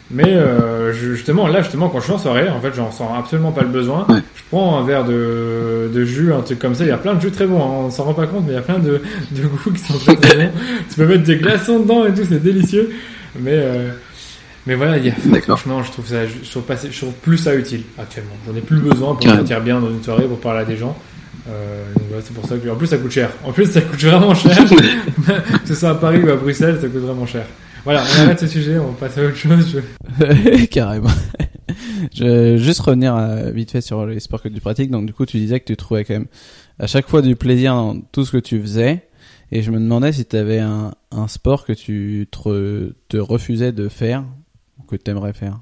[0.10, 3.10] Mais euh, je- justement, là, justement, quand je suis en soirée, en fait, j'en sens
[3.18, 4.06] absolument pas le besoin.
[4.08, 4.20] Ouais.
[4.36, 6.86] Je prends un verre de, de jus, un truc comme ça.
[6.86, 8.54] Il y a plein de jus très bons, hein, on s'en rend pas compte, mais
[8.54, 10.52] il y a plein de, de goûts qui sont très très bons.
[10.90, 12.92] tu peux mettre des glaçons dedans et tout, c'est délicieux.
[13.40, 13.90] Mais euh,
[14.66, 15.58] mais voilà, il y a, D'accord.
[15.60, 18.34] franchement, je trouve ça, je trouve, pas, je trouve plus ça utile actuellement.
[18.48, 20.76] J'en ai plus besoin pour me sentir bien dans une soirée, pour parler à des
[20.78, 20.98] gens.
[21.50, 21.84] Euh,
[22.22, 23.30] c'est pour ça que, en plus, ça coûte cher.
[23.46, 24.58] En plus, ça coûte vraiment cher.
[25.28, 27.46] que ce soit à Paris ou à Bruxelles, ça coûte vraiment cher.
[27.88, 29.78] Voilà, on arrête ce sujet, on passe à autre chose.
[30.20, 31.08] Je- Carrément.
[32.14, 34.92] je vais juste revenir euh, vite fait sur les sports que tu pratiques.
[34.92, 36.26] Donc du coup, tu disais que tu trouvais quand même
[36.80, 39.04] à chaque fois du plaisir dans tout ce que tu faisais.
[39.54, 43.16] Et je me demandais si tu avais un, un sport que tu te, re- te
[43.16, 44.26] refusais de faire
[44.80, 45.58] ou que tu aimerais faire.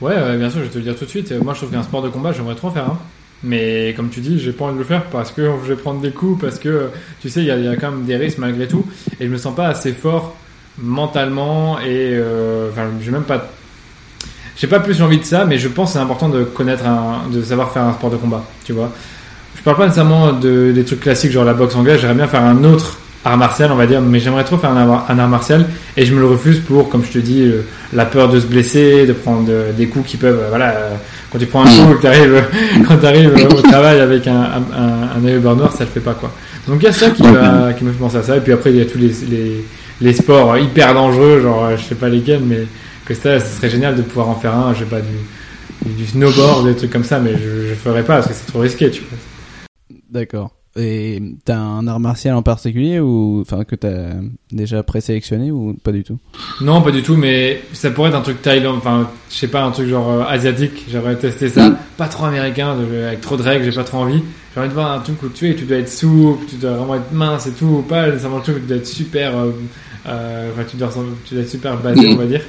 [0.00, 1.32] Ouais, ouais, bien sûr, je vais te le dire tout de suite.
[1.32, 2.98] Moi, je trouve qu'un sport de combat, j'aimerais trop en faire un.
[3.42, 6.00] Mais comme tu dis, j'ai pas envie de le faire parce que je vais prendre
[6.00, 6.88] des coups, parce que
[7.20, 8.86] tu sais, il y, y a quand même des risques malgré tout,
[9.20, 10.34] et je me sens pas assez fort
[10.82, 13.48] mentalement et euh, enfin, j'ai même pas,
[14.56, 17.28] j'ai pas plus envie de ça, mais je pense que c'est important de connaître un,
[17.32, 18.90] de savoir faire un sport de combat, tu vois.
[19.56, 22.42] Je parle pas nécessairement de des trucs classiques genre la boxe anglaise, j'aimerais bien faire
[22.42, 25.28] un autre art martial, on va dire, mais j'aimerais trop faire un, art- un art
[25.28, 27.62] martial et je me le refuse pour, comme je te dis, euh,
[27.92, 30.94] la peur de se blesser, de prendre des coups qui peuvent, euh, voilà, euh,
[31.30, 32.44] quand tu prends un coup, que t'arrives,
[32.88, 35.90] quand t'arrives au travail avec un, un, un, un œil au beurre noir, ça le
[35.90, 36.32] fait pas quoi.
[36.68, 38.70] Donc il y a ça qui, qui me fait penser à ça, et puis après
[38.70, 39.64] il y a tous les, les,
[40.00, 42.66] les sports hyper dangereux, genre euh, je sais pas lesquels, mais
[43.04, 46.06] que ça, ce serait génial de pouvoir en faire un, je sais pas, du, du
[46.06, 48.90] snowboard, des trucs comme ça, mais je, je ferais pas parce que c'est trop risqué,
[48.90, 49.18] tu vois.
[50.10, 50.57] D'accord.
[50.80, 54.12] Et t'as un art martial en particulier ou enfin que t'as
[54.52, 56.18] déjà présélectionné ou pas du tout?
[56.60, 59.64] Non, pas du tout, mais ça pourrait être un truc thaïlandais, enfin, je sais pas,
[59.64, 61.76] un truc genre euh, asiatique, j'aimerais tester ça.
[61.96, 64.22] Pas trop américain, avec trop de règles, j'ai pas trop envie.
[64.54, 66.72] J'ai envie de voir un truc où tu es, tu dois être souple, tu dois
[66.72, 69.50] vraiment être mince et tout, pas nécessairement un truc où tu dois être super, euh,
[70.06, 72.42] euh, enfin, tu dois, ressembler- tu dois être super basé, on va dire.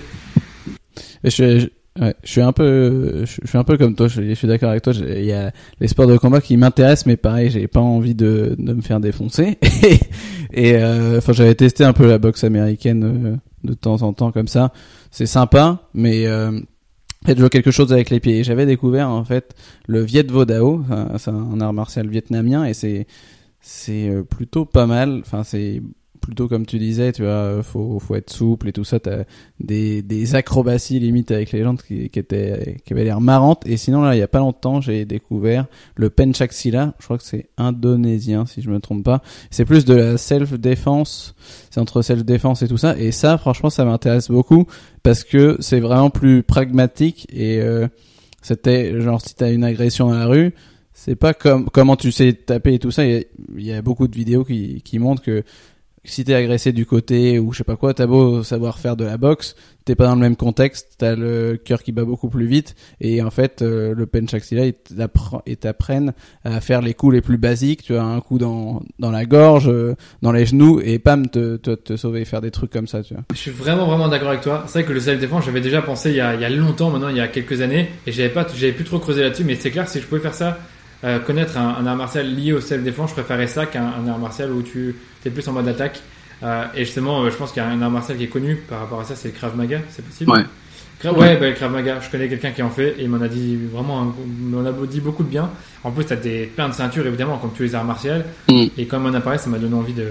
[1.23, 1.67] Je,
[1.99, 4.07] ouais, je suis un peu, je, suis un peu comme toi.
[4.07, 4.93] Je, suis d'accord avec toi.
[4.93, 8.55] Il y a les sports de combat qui m'intéressent, mais pareil, j'ai pas envie de,
[8.57, 9.57] de me faire défoncer.
[9.83, 9.99] et
[10.51, 14.31] et, euh, enfin, j'avais testé un peu la boxe américaine euh, de temps en temps
[14.31, 14.71] comme ça.
[15.11, 16.59] C'est sympa, mais euh,
[17.27, 18.39] je vois quelque chose avec les pieds.
[18.39, 19.55] Et J'avais découvert en fait
[19.87, 20.83] le Viet Vo Dao.
[21.17, 23.07] C'est un art martial vietnamien et c'est
[23.61, 25.19] c'est euh, plutôt pas mal.
[25.21, 25.81] Enfin, c'est
[26.29, 28.99] plutôt comme tu disais, tu vois, faut faut être souple et tout ça.
[28.99, 29.23] T'as
[29.59, 33.65] des, des acrobaties limite avec les jambes qui, qui étaient qui avaient l'air marrantes.
[33.65, 35.65] Et sinon là il y a pas longtemps j'ai découvert
[35.95, 39.21] le penchak silat je crois que c'est indonésien si je me trompe pas.
[39.49, 41.35] C'est plus de la self défense
[41.69, 42.97] c'est entre self défense et tout ça.
[42.97, 44.65] Et ça franchement ça m'intéresse beaucoup
[45.03, 47.87] parce que c'est vraiment plus pragmatique et euh,
[48.41, 50.53] c'était genre si t'as une agression dans la rue
[50.99, 53.05] c'est pas comme comment tu sais taper et tout ça.
[53.05, 53.25] Il
[53.57, 55.43] y y a beaucoup de vidéos qui, qui montrent que
[56.03, 59.03] si t'es agressé du côté ou je sais pas quoi, t'as beau savoir faire de
[59.05, 62.45] la boxe, t'es pas dans le même contexte, t'as le cœur qui bat beaucoup plus
[62.47, 66.93] vite et en fait euh, le penchak silat ils t'appre- ils t'apprennent à faire les
[66.93, 70.45] coups les plus basiques, tu as un coup dans dans la gorge, euh, dans les
[70.45, 73.23] genoux et pam te, te te sauver, faire des trucs comme ça, tu vois.
[73.33, 74.63] Je suis vraiment vraiment d'accord avec toi.
[74.67, 76.89] C'est vrai que le self-défense, j'avais déjà pensé il y, a, il y a longtemps,
[76.91, 79.43] maintenant il y a quelques années, et j'avais pas, j'avais plus trop creusé là-dessus.
[79.43, 80.59] Mais c'est clair, si je pouvais faire ça,
[81.03, 84.19] euh, connaître un, un art martial lié au self-défense, je préférais ça qu'un un art
[84.19, 86.01] martial où tu es plus en mode attaque.
[86.43, 88.55] Euh, et justement, euh, je pense qu'il y a un art martial qui est connu
[88.55, 90.31] par rapport à ça, c'est le Krav Maga, c'est possible?
[90.31, 90.43] Ouais.
[91.01, 93.21] Krav- ouais, bah, le Krav Maga, je connais quelqu'un qui en fait et il m'en
[93.21, 95.49] a dit vraiment, un- il m'en a dit beaucoup de bien.
[95.83, 98.11] En plus, t'as des plein de ceintures évidemment, comme tous les arts martiaux.
[98.49, 98.65] Mm.
[98.77, 100.07] Et comme on a parlé, ça m'a donné envie de,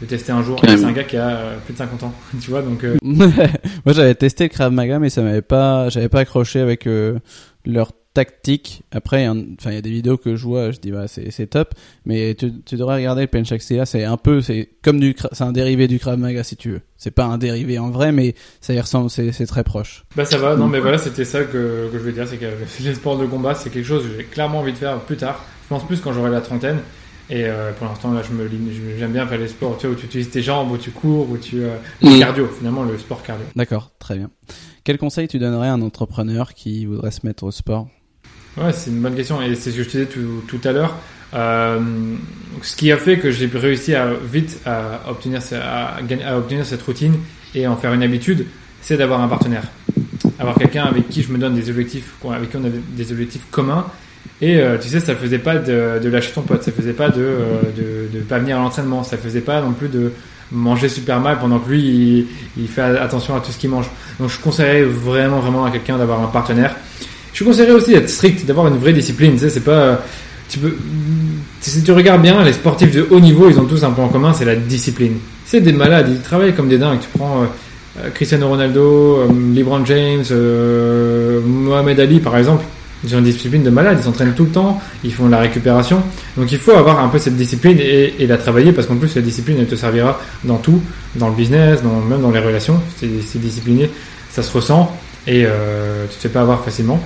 [0.00, 0.58] de tester un jour.
[0.66, 2.82] C'est un gars qui a euh, plus de 50 ans, tu vois, donc.
[2.84, 6.86] euh, Moi j'avais testé le Krav Maga mais ça m'avait pas, j'avais pas accroché avec
[6.86, 7.18] euh,
[7.66, 8.82] leur tactique.
[8.92, 11.46] Après, enfin il y a des vidéos que je vois, je dis bah c'est c'est
[11.46, 15.14] top, mais tu, tu devrais regarder le penchak silat, c'est un peu, c'est comme du,
[15.32, 16.80] c'est un dérivé du Krav Maga si tu veux.
[16.96, 20.04] C'est pas un dérivé en vrai, mais ça y ressemble, c'est c'est très proche.
[20.14, 22.46] Bah ça va, non mais voilà, c'était ça que, que je voulais dire, c'est que
[22.84, 25.44] les sports de combat, c'est quelque chose que j'ai clairement envie de faire plus tard.
[25.64, 26.78] Je pense plus quand j'aurai la trentaine.
[27.30, 28.46] Et euh, pour l'instant, là, je me
[28.98, 31.30] j'aime bien faire les sports, tu vois, où tu utilises tes jambes, où tu cours,
[31.30, 31.62] où tu...
[31.62, 32.18] Euh, le Mm.
[32.18, 33.46] cardio, finalement, le sport cardio.
[33.56, 34.28] D'accord, très bien.
[34.84, 37.88] Quel conseil tu donnerais à un entrepreneur qui voudrait se mettre au sport?
[38.56, 40.72] Ouais, c'est une bonne question et c'est ce que je te disais tout, tout à
[40.72, 40.94] l'heure.
[41.34, 41.80] Euh,
[42.60, 46.82] ce qui a fait que j'ai réussi à vite à obtenir, à, à obtenir cette
[46.82, 47.14] routine
[47.54, 48.44] et en faire une habitude,
[48.82, 49.64] c'est d'avoir un partenaire.
[50.38, 53.42] Avoir quelqu'un avec qui je me donne des objectifs, avec qui on a des objectifs
[53.50, 53.86] communs.
[54.40, 57.08] Et euh, tu sais, ça faisait pas de, de lâcher ton pote, ça faisait pas
[57.08, 60.12] de, euh, de, de pas venir à l'entraînement, ça faisait pas non plus de
[60.50, 62.26] manger super mal pendant que lui il,
[62.58, 63.88] il fait attention à tout ce qu'il mange.
[64.20, 66.76] Donc je conseillerais vraiment vraiment à quelqu'un d'avoir un partenaire.
[67.32, 69.32] Je conseillerais aussi d'être strict, d'avoir une vraie discipline.
[69.32, 70.02] Tu sais, c'est pas
[70.48, 70.74] tu peux
[71.60, 74.08] si tu regardes bien les sportifs de haut niveau, ils ont tous un point en
[74.08, 75.14] commun, c'est la discipline.
[75.46, 76.98] C'est des malades, ils travaillent comme des dingues.
[77.00, 82.64] Tu prends euh, Cristiano Ronaldo, euh, LeBron James, euh, Mohamed Ali par exemple.
[83.04, 85.38] Ils ont une discipline de malade, ils s'entraînent tout le temps, ils font de la
[85.38, 86.02] récupération.
[86.36, 89.14] Donc il faut avoir un peu cette discipline et, et la travailler parce qu'en plus
[89.16, 90.80] la discipline elle te servira dans tout,
[91.16, 92.80] dans le business, dans, même dans les relations.
[92.98, 93.90] C'est discipliné,
[94.30, 97.00] ça se ressent et euh, tu te fais pas avoir facilement.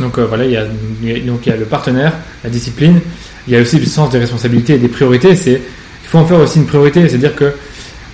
[0.00, 2.12] Donc euh, voilà, il y, a, donc il y a le partenaire,
[2.44, 3.00] la discipline,
[3.46, 5.34] il y a aussi le sens des responsabilités et des priorités.
[5.34, 5.60] C'est
[6.08, 7.52] il faut en faire aussi une priorité, c'est-à-dire que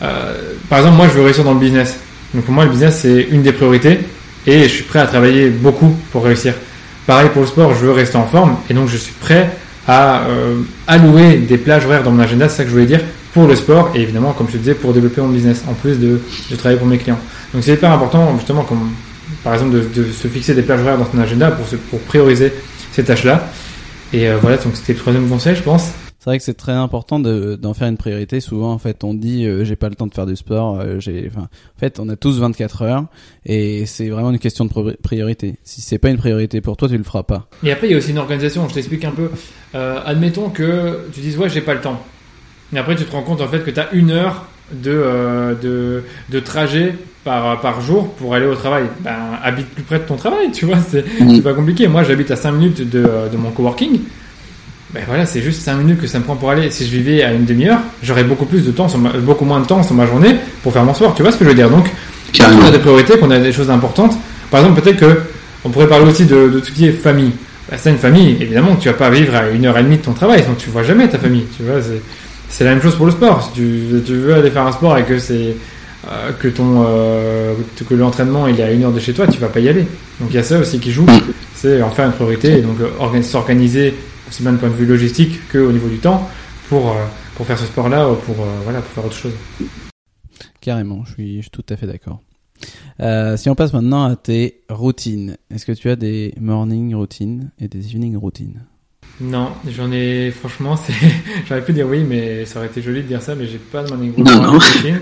[0.02, 0.34] euh,
[0.68, 1.98] par exemple moi je veux réussir dans le business.
[2.32, 4.00] Donc pour moi le business c'est une des priorités
[4.46, 6.54] et je suis prêt à travailler beaucoup pour réussir.
[7.06, 9.50] Pareil pour le sport, je veux rester en forme et donc je suis prêt
[9.86, 13.00] à euh, allouer des plages horaires dans mon agenda, c'est ça que je voulais dire,
[13.34, 15.98] pour le sport et évidemment, comme je te disais, pour développer mon business en plus
[15.98, 17.18] de, de travailler pour mes clients.
[17.52, 18.90] Donc c'est hyper important justement, comme
[19.44, 22.00] par exemple, de, de, se fixer des plages horaires dans ton agenda pour, se, pour
[22.00, 22.52] prioriser
[22.92, 23.46] ces tâches-là.
[24.12, 25.92] Et euh, voilà, donc c'était le troisième conseil, je pense.
[26.24, 28.40] C'est vrai que c'est très important d'en faire une priorité.
[28.40, 30.80] Souvent, en fait, on dit euh, j'ai pas le temps de faire du sport.
[30.80, 33.04] Euh, j'ai, enfin, en fait, on a tous 24 heures
[33.44, 35.56] et c'est vraiment une question de priorité.
[35.64, 37.46] Si c'est pas une priorité pour toi, tu le feras pas.
[37.62, 38.66] Et après, il y a aussi une organisation.
[38.70, 39.28] Je t'explique un peu.
[39.74, 42.02] Euh, admettons que tu dises ouais, j'ai pas le temps.
[42.72, 45.54] Et après, tu te rends compte en fait que tu as une heure de, euh,
[45.54, 48.84] de, de trajet par, par jour pour aller au travail.
[49.00, 51.40] Ben, habite plus près de ton travail, tu vois, c'est mmh.
[51.42, 51.88] pas compliqué.
[51.88, 54.00] Moi, j'habite à 5 minutes de, de mon coworking
[54.94, 56.70] ben voilà, c'est juste 5 minutes que ça me prend pour aller.
[56.70, 59.58] Si je vivais à une demi-heure, j'aurais beaucoup plus de temps, sur ma, beaucoup moins
[59.58, 61.16] de temps sur ma journée pour faire mon sport.
[61.16, 61.68] Tu vois ce que je veux dire?
[61.68, 61.90] Donc,
[62.38, 64.16] quand on a des priorités, qu'on a des choses importantes,
[64.52, 65.20] par exemple, peut-être que
[65.64, 67.32] on pourrait parler aussi de, de tout ce qui est famille.
[67.68, 70.02] Ben, c'est une famille, évidemment, tu vas pas vivre à une heure et demie de
[70.02, 71.46] ton travail, donc tu vois jamais ta famille.
[71.56, 71.80] Tu vois,
[72.48, 73.42] c'est la même chose pour le sport.
[73.42, 75.56] Si tu, tu veux aller faire un sport et que c'est
[76.08, 77.54] euh, que ton euh,
[77.88, 79.86] que l'entraînement il est à une heure de chez toi, tu vas pas y aller.
[80.20, 81.06] Donc il y a ça aussi qui joue,
[81.54, 83.94] c'est en faire une priorité et donc euh, s'organiser
[84.28, 86.28] aussi bien d'un point de vue logistique qu'au niveau du temps
[86.68, 87.04] pour, euh,
[87.36, 89.32] pour faire ce sport-là ou pour, voilà, pour faire autre chose.
[90.60, 92.20] Carrément, je suis, je suis tout à fait d'accord.
[93.00, 97.50] Euh, si on passe maintenant à tes routines, est-ce que tu as des morning routines
[97.60, 98.60] et des evening routines?
[99.20, 100.92] Non, j'en ai, franchement, c'est,
[101.48, 103.82] j'aurais pu dire oui, mais ça aurait été joli de dire ça, mais j'ai pas
[103.84, 105.00] de morning routine.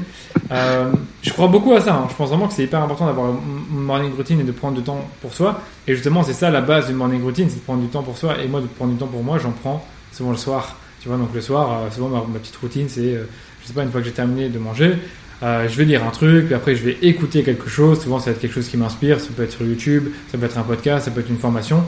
[0.50, 1.94] Euh, je crois beaucoup à ça.
[1.94, 2.06] Hein.
[2.10, 4.82] Je pense vraiment que c'est hyper important d'avoir une morning routine et de prendre du
[4.82, 5.62] temps pour soi.
[5.88, 8.18] Et justement, c'est ça la base d'une morning routine, c'est de prendre du temps pour
[8.18, 8.36] soi.
[8.42, 10.76] Et moi, de prendre du temps pour moi, j'en prends souvent le soir.
[11.00, 13.24] Tu vois, donc le soir, euh, souvent ma, ma petite routine, c'est, euh,
[13.62, 14.94] je sais pas, une fois que j'ai terminé de manger,
[15.42, 18.00] euh, je vais lire un truc, puis après je vais écouter quelque chose.
[18.00, 19.18] Souvent, ça va être quelque chose qui m'inspire.
[19.18, 21.82] Ça peut être sur YouTube, ça peut être un podcast, ça peut être une formation.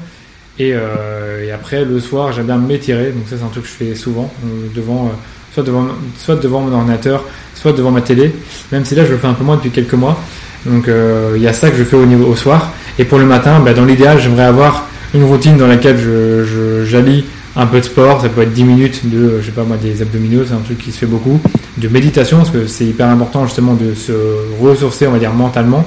[0.58, 3.10] Et, euh, et, après, le soir, j'aime bien m'étirer.
[3.10, 5.08] Donc ça, c'est un truc que je fais souvent, euh, devant, euh,
[5.52, 5.86] soit, devant,
[6.18, 8.32] soit devant mon ordinateur, soit devant ma télé.
[8.70, 10.20] Même si là, je le fais un peu moins depuis quelques mois.
[10.64, 12.72] Donc il y a ça que je fais au, niveau, au soir.
[12.98, 17.26] Et pour le matin, bah, dans l'idéal, j'aimerais avoir une routine dans laquelle je, j'allie
[17.54, 18.22] un peu de sport.
[18.22, 20.78] Ça peut être 10 minutes de, je sais pas moi, des abdominaux, c'est un truc
[20.78, 21.38] qui se fait beaucoup.
[21.76, 24.12] De méditation, parce que c'est hyper important justement de se
[24.58, 25.84] ressourcer, on va dire, mentalement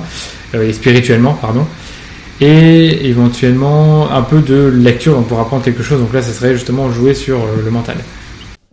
[0.53, 1.65] et spirituellement, pardon
[2.41, 5.99] et éventuellement un peu de lecture pour apprendre quelque chose.
[5.99, 7.97] Donc là, ce serait justement jouer sur euh, le mental.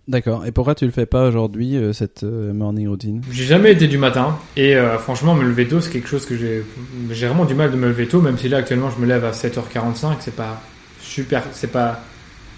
[0.07, 0.45] D'accord.
[0.45, 3.23] Et pourquoi tu le fais pas aujourd'hui euh, cette euh, morning routine?
[3.31, 6.37] J'ai jamais été du matin et euh, franchement me lever tôt c'est quelque chose que
[6.37, 6.63] j'ai
[7.11, 9.25] j'ai vraiment du mal de me lever tôt même si là actuellement je me lève
[9.25, 10.61] à 7h45 c'est pas
[11.01, 12.03] super c'est pas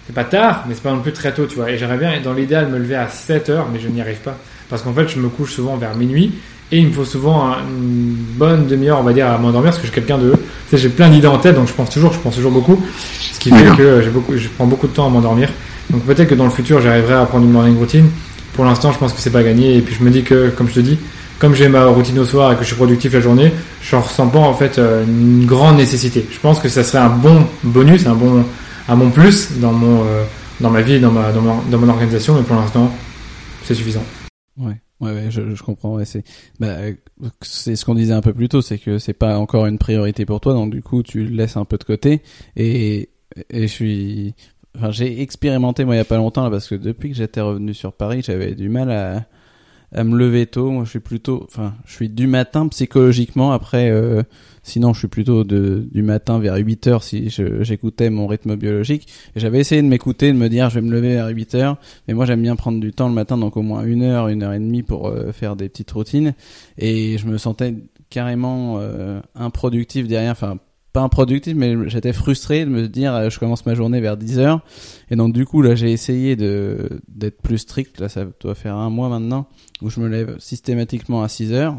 [0.05, 2.19] c'est pas tard mais c'est pas non plus très tôt tu vois et j'aimerais bien
[2.19, 4.37] dans l'idéal me lever à 7h mais je n'y arrive pas
[4.69, 6.33] parce qu'en fait je me couche souvent vers minuit
[6.71, 9.87] et il me faut souvent une bonne demi-heure, on va dire, à m'endormir parce que
[9.87, 10.31] je suis quelqu'un de.
[10.31, 10.37] Tu
[10.71, 12.83] sais, j'ai plein d'idées en tête, donc je pense toujours, je pense toujours beaucoup.
[13.31, 15.49] Ce qui fait que j'ai beaucoup, je prends beaucoup de temps à m'endormir.
[15.89, 18.09] Donc peut-être que dans le futur, j'arriverai à prendre une morning routine.
[18.53, 19.77] Pour l'instant, je pense que c'est pas gagné.
[19.77, 20.97] Et puis je me dis que, comme je te dis,
[21.39, 24.27] comme j'ai ma routine au soir et que je suis productif la journée, je ressens
[24.27, 26.27] pas en fait euh, une grande nécessité.
[26.29, 28.43] Je pense que ça serait un bon bonus, un bon,
[28.89, 30.23] un bon plus dans mon, euh,
[30.59, 32.35] dans ma vie, dans ma, dans, ma, dans mon organisation.
[32.35, 32.91] Mais pour l'instant,
[33.63, 34.03] c'est suffisant.
[34.57, 34.73] Ouais.
[34.99, 35.95] Ouais, ouais je, je comprends.
[35.95, 36.23] Ouais, c'est
[36.59, 36.77] bah,
[37.41, 40.25] c'est ce qu'on disait un peu plus tôt, c'est que c'est pas encore une priorité
[40.25, 42.21] pour toi, donc du coup tu le laisses un peu de côté.
[42.55, 43.09] Et,
[43.49, 44.33] et je suis,
[44.75, 47.41] enfin, j'ai expérimenté moi il y a pas longtemps là, parce que depuis que j'étais
[47.41, 49.25] revenu sur Paris, j'avais du mal à
[49.93, 50.71] à me lever tôt.
[50.71, 53.51] Moi, je suis plutôt, enfin, je suis du matin psychologiquement.
[53.51, 54.23] Après, euh,
[54.63, 59.07] sinon, je suis plutôt de, du matin vers 8 heures si j'écoutais mon rythme biologique.
[59.35, 61.77] J'avais essayé de m'écouter, de me dire, je vais me lever vers 8 heures.
[62.07, 64.43] Mais moi, j'aime bien prendre du temps le matin, donc au moins une heure, une
[64.43, 66.33] heure et demie pour euh, faire des petites routines.
[66.77, 67.75] Et je me sentais
[68.09, 70.31] carrément euh, improductif derrière.
[70.31, 70.57] Enfin,
[70.97, 74.39] pas improductif, mais j'étais frustré de me dire, euh, je commence ma journée vers 10
[74.39, 74.61] heures.
[75.11, 77.99] Et donc, du coup, là, j'ai essayé de, d'être plus strict.
[77.99, 79.47] Là, ça doit faire un mois maintenant
[79.83, 81.77] où je me lève systématiquement à 6 heures.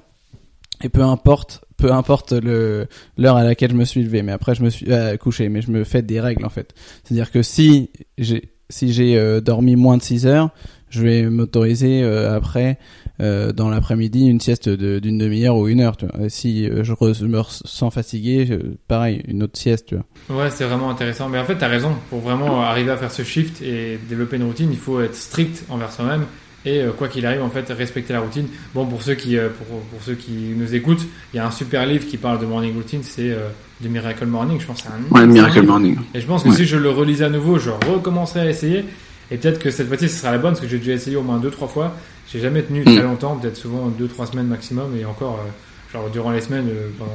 [0.84, 4.22] Et peu importe, peu importe le, l'heure à laquelle je me suis levé.
[4.22, 6.72] Mais après, je me suis euh, couché, mais je me fais des règles, en fait.
[7.02, 10.50] C'est-à-dire que si j'ai, si j'ai euh, dormi moins de 6 heures,
[10.90, 12.78] je vais m'autoriser après
[13.20, 15.96] euh, dans l'après-midi une sieste de, d'une demi-heure ou une heure.
[15.96, 16.26] Tu vois.
[16.26, 19.86] Et si euh, je, re- je me sens fatigué, pareil, une autre sieste.
[19.88, 19.96] Tu
[20.28, 20.44] vois.
[20.44, 21.28] Ouais, c'est vraiment intéressant.
[21.28, 21.92] Mais en fait, tu as raison.
[22.10, 25.64] Pour vraiment arriver à faire ce shift et développer une routine, il faut être strict
[25.68, 26.24] envers soi-même
[26.64, 28.46] et euh, quoi qu'il arrive, en fait, respecter la routine.
[28.74, 31.50] Bon, pour ceux qui, euh, pour, pour ceux qui nous écoutent, il y a un
[31.52, 33.48] super livre qui parle de morning routine, c'est euh,
[33.82, 34.60] The Miracle Morning.
[34.60, 35.66] Je pense que c'est un Ouais, Miracle livre.
[35.66, 35.96] Morning.
[36.14, 36.56] Et je pense que Ouais.
[36.56, 38.84] si je le relisais à nouveau, je recommencerai à essayer.
[39.30, 41.22] Et peut-être que cette fois-ci, ce sera la bonne, parce que j'ai déjà essayé au
[41.22, 41.94] moins deux, trois fois.
[42.32, 43.04] J'ai jamais tenu très Mm.
[43.04, 46.88] longtemps, peut-être souvent deux, trois semaines maximum, et encore, euh, genre durant les semaines, euh,
[46.98, 47.10] pendant-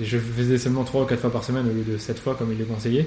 [0.00, 2.36] et je faisais seulement trois ou quatre fois par semaine au lieu de sept fois
[2.38, 3.06] comme il est conseillé.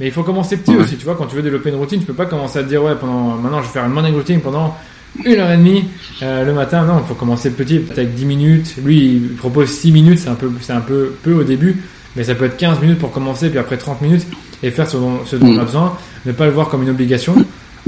[0.00, 0.82] Mais il faut commencer petit Ouais.
[0.82, 2.68] aussi, tu vois, quand tu veux développer une routine, tu peux pas commencer à te
[2.68, 4.76] dire, ouais, pendant, maintenant je vais faire une morning routine pendant
[5.24, 5.84] une heure et demie
[6.22, 6.84] euh, le matin.
[6.84, 8.74] Non, il faut commencer petit, peut-être avec 10 minutes.
[8.84, 11.80] Lui, il propose 6 minutes, c'est un peu, c'est un peu peu au début,
[12.16, 14.26] mais ça peut être 15 minutes pour commencer, puis après 30 minutes,
[14.64, 15.66] et faire ce dont, ce dont on a Mm.
[15.66, 15.96] besoin.
[16.26, 17.36] Ne pas le voir comme une obligation.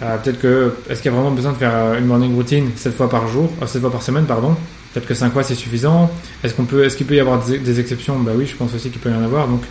[0.02, 2.70] Euh, peut-être que, est-ce qu'il y a vraiment besoin de faire euh, une morning routine
[2.76, 4.54] 7 fois par jour, euh, 7 fois par semaine, pardon?
[4.92, 6.10] Peut-être que 5 fois c'est suffisant.
[6.44, 8.18] Est-ce qu'on peut, est-ce qu'il peut y avoir des, des exceptions?
[8.18, 9.48] Bah oui, je pense aussi qu'il peut y en avoir.
[9.48, 9.62] Donc,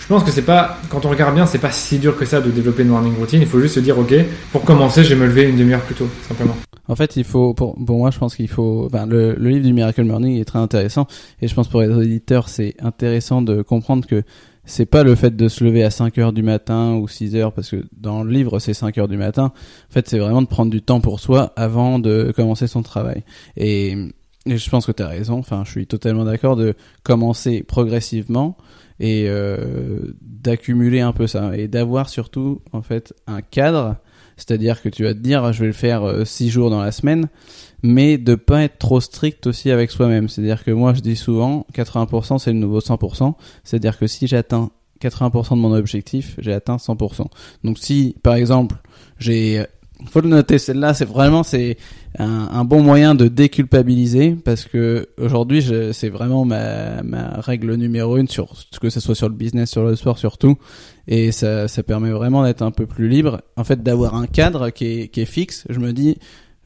[0.00, 2.40] je pense que c'est pas, quand on regarde bien, c'est pas si dur que ça
[2.40, 3.42] de développer une morning routine.
[3.42, 4.14] Il faut juste se dire, ok,
[4.52, 6.56] pour commencer, je vais me lever une demi-heure plus tôt, simplement.
[6.88, 9.66] En fait, il faut, pour, pour moi, je pense qu'il faut, enfin, le, le livre
[9.66, 11.06] du Miracle Morning est très intéressant.
[11.42, 14.22] Et je pense pour les auditeurs, c'est intéressant de comprendre que
[14.68, 17.52] c'est pas le fait de se lever à 5 heures du matin ou 6 heures,
[17.52, 19.52] parce que dans le livre, c'est 5 heures du matin.
[19.88, 23.24] En fait, c'est vraiment de prendre du temps pour soi avant de commencer son travail.
[23.56, 23.96] Et,
[24.46, 25.38] je pense que tu as raison.
[25.38, 28.56] Enfin, je suis totalement d'accord de commencer progressivement
[29.00, 33.96] et euh, d'accumuler un peu ça et d'avoir surtout en fait un cadre
[34.38, 36.92] c'est-à-dire que tu vas te dire je vais le faire euh, six jours dans la
[36.92, 37.28] semaine
[37.82, 40.28] mais de pas être trop strict aussi avec soi-même.
[40.28, 44.70] C'est-à-dire que moi je dis souvent 80% c'est le nouveau 100% c'est-à-dire que si j'atteins
[45.02, 47.26] 80% de mon objectif j'ai atteint 100%
[47.64, 48.76] donc si par exemple
[49.18, 49.64] j'ai
[50.06, 51.76] faut le noter celle-là c'est vraiment c'est
[52.18, 58.28] un, bon moyen de déculpabiliser parce que aujourd'hui c'est vraiment ma, ma règle numéro une
[58.28, 60.56] sur que ce soit sur le business sur le sport surtout
[61.08, 63.40] et ça, ça permet vraiment d'être un peu plus libre.
[63.56, 65.64] En fait d'avoir un cadre qui est, qui est fixe.
[65.68, 66.18] Je me dis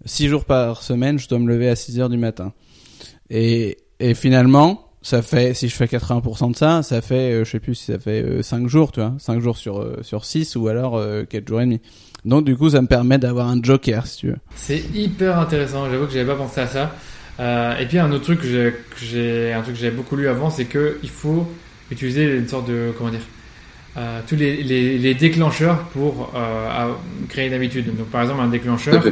[0.05, 2.53] six jours par semaine je dois me lever à 6 heures du matin.
[3.31, 7.51] Et, et finalement ça fait si je fais 80% de ça ça fait euh, je
[7.51, 9.15] sais plus si ça fait euh, 5 jours tu vois.
[9.19, 11.81] 5 jours sur euh, sur 6 ou alors euh, 4 jours et demi.
[12.25, 14.39] Donc du coup ça me permet d'avoir un joker si tu veux.
[14.57, 15.89] C'est hyper intéressant.
[15.91, 16.93] J'avoue que j'avais pas pensé à ça.
[17.41, 20.51] Euh, et puis un autre truc que j'ai, un truc que j'avais beaucoup lu avant,
[20.51, 21.47] c'est que il faut
[21.91, 23.21] utiliser une sorte de comment dire,
[23.97, 26.93] euh, tous les, les, les déclencheurs pour euh,
[27.29, 27.95] créer une habitude.
[27.97, 29.03] Donc par exemple un déclencheur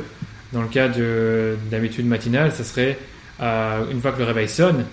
[0.53, 2.99] dans le cas de d'habitude matinale, ça serait
[3.43, 4.85] euh, une fois que le réveil sonne,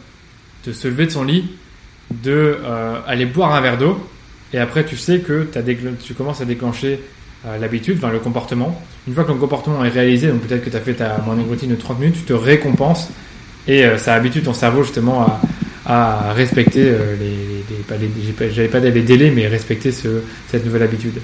[0.65, 1.51] de se lever de son lit,
[2.11, 3.97] de euh, aller boire un verre d'eau,
[4.53, 6.99] et après tu sais que déclen- tu commences à déclencher
[7.45, 8.81] euh, l'habitude, enfin le comportement.
[9.07, 11.47] Une fois que le comportement est réalisé, donc peut-être que tu as fait ta morning
[11.47, 13.09] routine de 30 minutes, tu te récompenses
[13.67, 15.41] et euh, ça habitue ton cerveau justement à,
[15.89, 21.21] à respecter euh, les, les, les- j'allais pas délais, mais respecter ce, cette nouvelle habitude.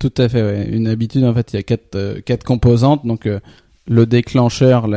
[0.00, 0.68] Tout à fait, ouais.
[0.70, 3.06] Une habitude, en fait, il y a quatre, euh, quatre composantes.
[3.06, 3.38] Donc, euh,
[3.86, 4.88] le déclencheur,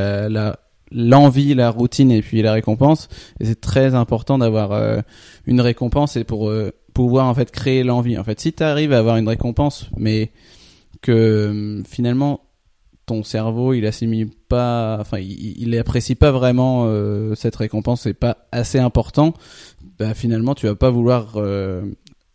[0.91, 3.07] l'envie, la routine et puis la récompense.
[3.39, 5.03] Et c'est très important d'avoir
[5.45, 6.51] une récompense et pour
[6.93, 8.17] pouvoir, en fait, créer l'envie.
[8.17, 10.31] En fait, si tu arrives à avoir une récompense, mais
[11.01, 12.41] que euh, finalement,
[13.05, 18.13] ton cerveau, il assimile pas, enfin, il, il apprécie pas vraiment euh, cette récompense, c'est
[18.13, 19.33] pas assez important,
[19.99, 21.83] bah, finalement, tu vas pas vouloir euh,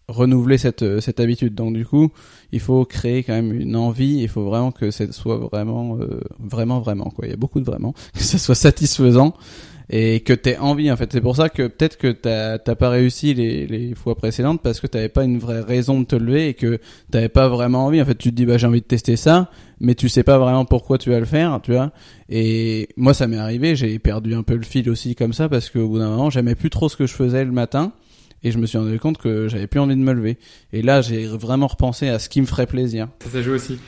[0.09, 1.55] renouveler cette, euh, cette habitude.
[1.55, 2.11] Donc, du coup,
[2.53, 4.19] il faut créer quand même une envie.
[4.21, 5.99] Il faut vraiment que ça soit vraiment,
[6.39, 7.27] vraiment, vraiment quoi.
[7.27, 9.35] Il y a beaucoup de vraiment que ça soit satisfaisant
[9.95, 11.13] et que t'aies envie en fait.
[11.13, 14.81] C'est pour ça que peut-être que t'as t'as pas réussi les, les fois précédentes parce
[14.81, 18.01] que t'avais pas une vraie raison de te lever et que t'avais pas vraiment envie.
[18.01, 19.51] En fait, tu te dis bah j'ai envie de tester ça,
[19.81, 21.93] mais tu sais pas vraiment pourquoi tu vas le faire, tu vois.
[22.31, 25.69] Et moi ça m'est arrivé, j'ai perdu un peu le fil aussi comme ça parce
[25.71, 27.93] qu'au bout d'un moment j'aimais plus trop ce que je faisais le matin.
[28.45, 30.37] Et je me suis rendu compte que j'avais plus envie de me lever.
[30.73, 33.07] Et là, j'ai vraiment repensé à ce qui me ferait plaisir.
[33.23, 33.79] Ça, ça joue aussi.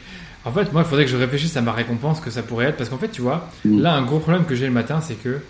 [0.45, 2.77] En fait, moi, il faudrait que je réfléchisse à ma récompense que ça pourrait être.
[2.77, 3.81] Parce qu'en fait, tu vois, Mm.
[3.81, 5.41] là, un gros problème que j'ai le matin, c'est que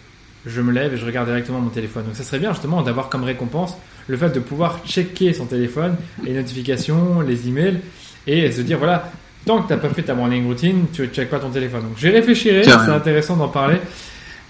[0.46, 2.04] je me lève et je regarde directement mon téléphone.
[2.04, 3.76] Donc, ça serait bien justement d'avoir comme récompense
[4.06, 7.78] le fait de pouvoir checker son téléphone, les notifications, les emails,
[8.26, 9.10] et se dire voilà,
[9.46, 11.82] tant que t'as pas fait ta morning routine, tu ne checkes pas ton téléphone.
[11.82, 12.64] Donc, j'y réfléchirai.
[12.64, 13.78] C'est intéressant d'en parler.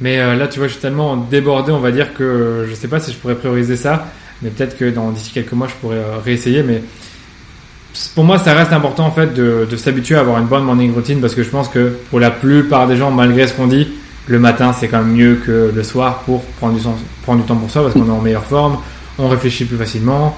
[0.01, 2.89] Mais euh, là, tu vois, je suis tellement débordé, on va dire que je sais
[2.89, 4.09] pas si je pourrais prioriser ça.
[4.43, 6.65] mais peut-être que dans d'ici quelques mois, je pourrais euh, réessayer.
[6.65, 6.83] Mais
[8.17, 10.93] pour moi, ça reste important en fait de, de s'habituer à avoir une bonne morning
[10.93, 13.87] routine parce que je pense que pour la plupart des gens, malgré ce qu'on dit,
[14.27, 17.83] le matin c'est quand même mieux que le soir pour prendre du, temps pour soi
[17.83, 18.79] parce qu'on est en meilleure forme,
[19.19, 20.37] on réfléchit plus facilement.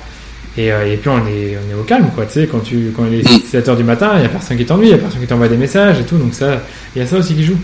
[0.59, 2.25] Et, euh, puis on est, au calme, quoi.
[2.25, 2.63] Tu sais, quand,
[2.97, 4.95] quand il est 7 heures du matin, il n'y a personne qui t'ennuie, il n'y
[4.95, 6.17] a personne qui t'envoie des messages et tout.
[6.17, 6.63] Donc ça,
[6.95, 7.59] il y a ça aussi qui joue.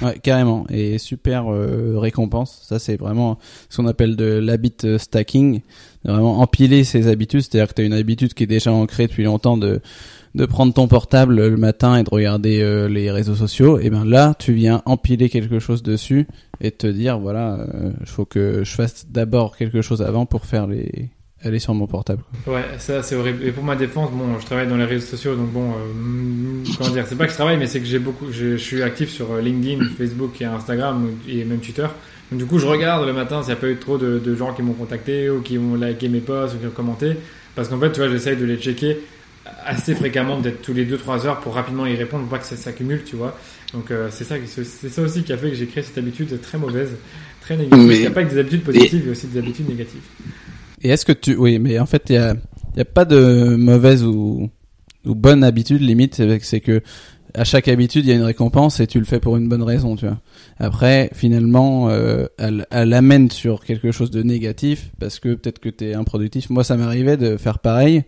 [0.00, 0.64] Ouais, carrément.
[0.70, 2.60] Et super euh, récompense.
[2.62, 3.38] Ça, c'est vraiment
[3.68, 5.62] ce qu'on appelle de l'habit euh, stacking.
[6.04, 7.40] Vraiment empiler ses habitudes.
[7.40, 9.80] C'est-à-dire que tu as une habitude qui est déjà ancrée depuis longtemps de
[10.34, 13.78] de prendre ton portable le matin et de regarder euh, les réseaux sociaux.
[13.78, 16.26] Et ben là, tu viens empiler quelque chose dessus
[16.60, 17.66] et te dire voilà,
[18.00, 21.10] il faut que je fasse d'abord quelque chose avant pour faire les
[21.44, 22.22] aller sur mon portable.
[22.46, 23.44] Ouais, ça c'est horrible.
[23.44, 26.90] Et pour ma défense, bon, je travaille dans les réseaux sociaux, donc bon, euh, comment
[26.90, 29.32] dire, c'est pas que je travaille, mais c'est que j'ai beaucoup, je, suis actif sur
[29.32, 31.86] euh, LinkedIn, Facebook et Instagram et même Twitter.
[32.30, 34.34] Donc du coup, je regarde le matin s'il n'y a pas eu trop de, de
[34.34, 37.16] gens qui m'ont contacté ou qui ont liké mes posts ou qui ont commenté,
[37.54, 38.98] parce qu'en fait, tu vois, j'essaye de les checker
[39.64, 42.56] assez fréquemment, peut-être tous les 2-3 heures pour rapidement y répondre, pour pas que ça
[42.56, 43.36] s'accumule, tu vois.
[43.72, 46.40] Donc euh, c'est ça, c'est ça aussi qui a fait que j'ai créé cette habitude
[46.40, 46.90] très mauvaise,
[47.40, 47.92] très négative.
[47.92, 50.02] Il n'y a pas que des habitudes positives, il y a aussi des habitudes négatives.
[50.82, 52.34] Et est-ce que tu, oui, mais en fait, il y a,
[52.76, 54.48] y a pas de mauvaise ou,
[55.04, 56.82] ou bonne habitude limite, c'est que
[57.34, 59.62] à chaque habitude, il y a une récompense et tu le fais pour une bonne
[59.62, 60.18] raison, tu vois.
[60.58, 65.68] Après, finalement, euh, elle, elle amène sur quelque chose de négatif parce que peut-être que
[65.68, 66.48] tu es improductif.
[66.50, 68.04] Moi, ça m'arrivait de faire pareil.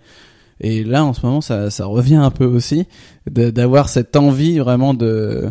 [0.60, 2.86] Et là, en ce moment, ça, ça revient un peu aussi,
[3.26, 5.50] d'avoir cette envie vraiment de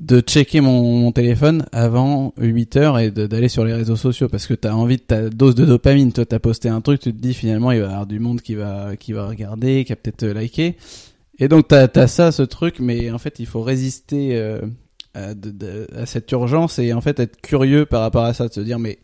[0.00, 4.54] de checker mon, téléphone avant 8 heures et d'aller sur les réseaux sociaux parce que
[4.54, 6.10] tu as envie de ta dose de dopamine.
[6.12, 8.18] Toi, tu as posté un truc, tu te dis finalement, il va y avoir du
[8.18, 10.76] monde qui va, qui va regarder, qui va peut-être liker.
[11.38, 14.60] Et donc, tu as, ça, ce truc, mais en fait, il faut résister euh,
[15.14, 15.32] à,
[15.94, 18.78] à, cette urgence et en fait être curieux par rapport à ça, de se dire,
[18.78, 19.00] mais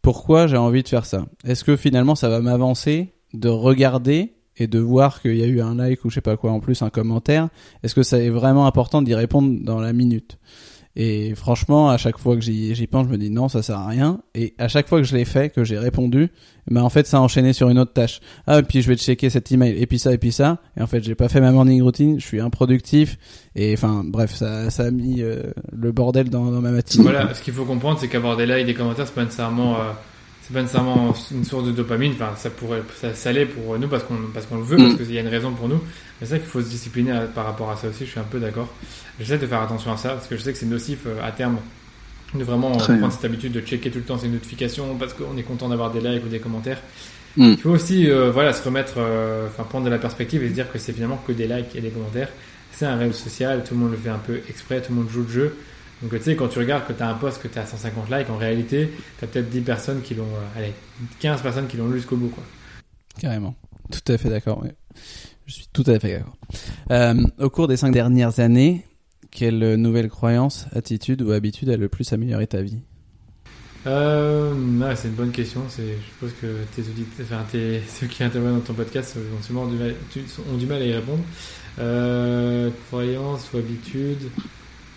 [0.00, 1.26] pourquoi j'ai envie de faire ça?
[1.44, 3.12] Est-ce que finalement, ça va m'avancer?
[3.34, 6.36] De regarder et de voir qu'il y a eu un like ou je sais pas
[6.36, 7.48] quoi en plus, un commentaire,
[7.82, 10.38] est-ce que ça est vraiment important d'y répondre dans la minute?
[10.96, 13.86] Et franchement, à chaque fois que j'y pense, je me dis non, ça sert à
[13.86, 14.20] rien.
[14.34, 16.30] Et à chaque fois que je l'ai fait, que j'ai répondu,
[16.68, 18.20] ben en fait, ça a enchaîné sur une autre tâche.
[18.46, 20.58] Ah, et puis je vais checker cet email, et puis ça, et puis ça.
[20.76, 23.18] Et en fait, j'ai pas fait ma morning routine, je suis improductif.
[23.54, 27.04] Et enfin, bref, ça, ça a mis euh, le bordel dans, dans ma matinée.
[27.04, 29.76] Voilà, ce qu'il faut comprendre, c'est qu'avoir des likes, des commentaires, c'est pas nécessairement...
[29.76, 29.92] Euh
[30.50, 32.12] c'est pas nécessairement une source de dopamine.
[32.12, 34.94] Enfin, ça pourrait, ça, ça l'est pour nous parce qu'on parce qu'on le veut, parce
[34.94, 34.96] mm.
[34.96, 35.76] qu'il y a une raison pour nous.
[36.20, 38.04] Mais c'est vrai qu'il faut se discipliner par rapport à ça aussi.
[38.04, 38.68] Je suis un peu d'accord.
[39.20, 41.30] J'essaie de faire attention à ça parce que je sais que c'est nocif euh, à
[41.30, 41.58] terme
[42.34, 45.42] de vraiment prendre cette habitude de checker tout le temps ses notifications parce qu'on est
[45.42, 46.80] content d'avoir des likes ou des commentaires.
[47.36, 47.50] Mm.
[47.50, 50.54] Il faut aussi euh, voilà se remettre, euh, enfin prendre de la perspective et se
[50.54, 52.28] dire que c'est finalement que des likes et des commentaires.
[52.72, 55.10] C'est un réseau social, tout le monde le fait un peu exprès, tout le monde
[55.10, 55.56] joue le jeu.
[56.02, 58.10] Donc tu sais, quand tu regardes que tu as un post que tu as 150
[58.10, 60.72] likes, en réalité, tu as peut-être 10 personnes qui l'ont, euh, allez,
[61.20, 62.28] 15 personnes qui l'ont lu jusqu'au bout.
[62.28, 62.42] Quoi.
[63.18, 63.54] Carrément.
[63.90, 64.64] Tout à fait d'accord.
[65.46, 66.36] Je suis tout à fait d'accord.
[66.90, 68.84] Euh, au cours des 5 dernières années,
[69.30, 72.80] quelle nouvelle croyance, attitude ou habitude a le plus amélioré ta vie?
[73.86, 75.62] Euh, c'est une bonne question.
[75.68, 79.42] C'est, je suppose que tes auditeurs, enfin, tes, ceux qui interviennent dans ton podcast ont
[79.42, 79.94] sûrement du mal,
[80.52, 81.22] ont du mal à y répondre.
[81.78, 84.30] Euh, croyance ou habitude.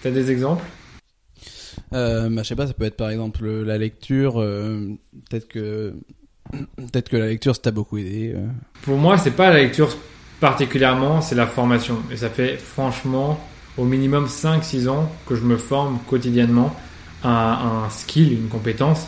[0.02, 0.66] T'as des exemples?
[1.94, 4.42] Euh, bah, je sais pas, ça peut être par exemple la lecture.
[4.42, 4.96] Euh,
[5.30, 5.94] peut-être que
[6.52, 8.34] peut-être que la lecture ça t'a beaucoup aidé.
[8.36, 8.48] Euh.
[8.84, 9.90] Pour moi, c'est pas la lecture
[10.40, 11.98] particulièrement, c'est la formation.
[12.12, 13.40] Et ça fait franchement
[13.78, 16.76] au minimum 5-6 ans que je me forme quotidiennement
[17.24, 19.08] à un skill, une compétence.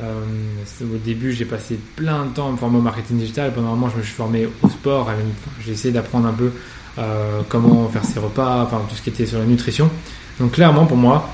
[0.00, 3.52] au début, j'ai passé plein de temps à me former au marketing digital.
[3.54, 5.10] Pendant un moment, je me suis formé au sport.
[5.64, 6.52] J'ai essayé d'apprendre un peu
[7.48, 9.90] comment faire ses repas, enfin tout ce qui était sur la nutrition.
[10.38, 11.30] Donc clairement, pour moi,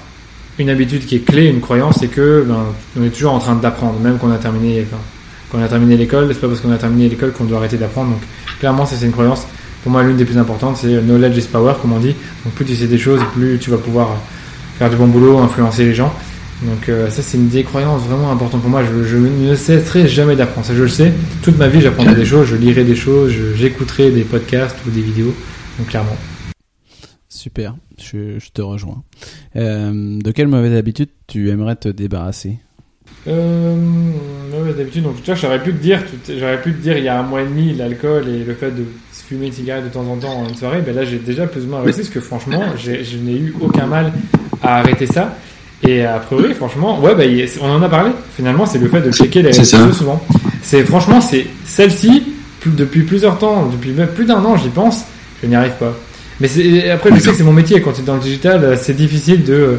[0.60, 2.66] une habitude qui est clé, une croyance, c'est que ben,
[2.98, 5.02] on est toujours en train d'apprendre, même qu'on a terminé, enfin,
[5.50, 6.28] qu'on a terminé l'école.
[6.32, 8.10] C'est pas parce qu'on a terminé l'école qu'on doit arrêter d'apprendre.
[8.10, 8.20] Donc,
[8.58, 9.46] clairement, ça c'est une croyance.
[9.82, 12.14] Pour moi, l'une des plus importantes, c'est knowledge is power, comme on dit.
[12.44, 14.16] Donc, plus tu sais des choses, plus tu vas pouvoir
[14.78, 16.12] faire du bon boulot, influencer les gens.
[16.62, 18.82] Donc, euh, ça c'est une des croyances vraiment importantes pour moi.
[18.84, 20.66] Je, je ne cesserai jamais d'apprendre.
[20.66, 21.12] Ça, je le sais.
[21.42, 25.00] Toute ma vie, j'apprendrai des choses, je lirai des choses, j'écouterai des podcasts ou des
[25.00, 25.34] vidéos.
[25.78, 26.16] Donc, clairement.
[27.30, 29.02] Super, je, te rejoins.
[29.56, 32.58] Euh, de quelle mauvaise habitude tu aimerais te débarrasser?
[33.26, 33.76] Euh,
[34.50, 36.02] mauvaise habitude, donc tu vois, j'aurais pu te dire,
[36.38, 38.70] j'aurais pu te dire il y a un mois et demi l'alcool et le fait
[38.70, 41.46] de fumer une cigarette de temps en temps en une soirée, ben là j'ai déjà
[41.46, 44.12] plus ou moins réussi parce que franchement, je n'ai eu aucun mal
[44.62, 45.36] à arrêter ça.
[45.86, 48.10] Et a priori, franchement, ouais, ben, on en a parlé.
[48.36, 50.22] Finalement, c'est le fait de checker les réseaux sociaux souvent.
[50.62, 52.24] C'est franchement, c'est celle-ci
[52.66, 55.04] depuis plusieurs temps, depuis plus d'un an, j'y pense,
[55.42, 55.94] je n'y arrive pas.
[56.40, 57.80] Mais après, je sais que c'est mon métier.
[57.82, 59.78] Quand tu es dans le digital, euh, c'est difficile de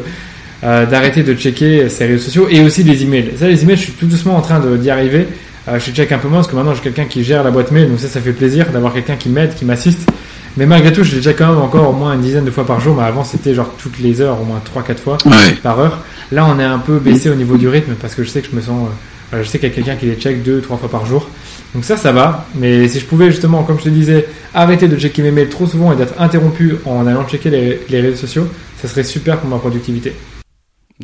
[0.64, 3.32] euh, d'arrêter de checker ses réseaux sociaux et aussi les emails.
[3.36, 5.26] Ça, les emails, je suis tout doucement en train d'y arriver
[5.68, 7.70] Euh, je check un peu moins parce que maintenant j'ai quelqu'un qui gère la boîte
[7.70, 10.08] mail, donc ça, ça fait plaisir d'avoir quelqu'un qui m'aide, qui m'assiste.
[10.56, 12.66] Mais malgré tout, je l'ai déjà quand même encore au moins une dizaine de fois
[12.66, 12.96] par jour.
[12.96, 15.54] Mais avant, c'était genre toutes les heures, au moins 3-4 fois Ouais.
[15.62, 16.00] par heure.
[16.32, 18.48] Là, on est un peu baissé au niveau du rythme parce que je sais que
[18.50, 18.88] je me sens,
[19.34, 21.28] euh, je sais qu'il y a quelqu'un qui les check deux, trois fois par jour.
[21.74, 22.46] Donc ça, ça va.
[22.54, 25.66] Mais si je pouvais justement, comme je te disais, arrêter de checker mes mails trop
[25.66, 29.58] souvent et d'être interrompu en allant checker les, réseaux sociaux, ça serait super pour ma
[29.58, 30.14] productivité.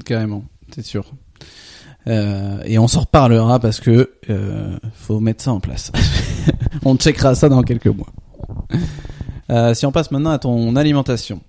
[0.05, 0.45] Carrément,
[0.75, 1.13] c'est sûr.
[2.07, 5.91] Euh, et on s'en reparlera parce que euh, faut mettre ça en place.
[6.85, 8.09] on checkera ça dans quelques mois.
[9.51, 11.41] Euh, si on passe maintenant à ton alimentation,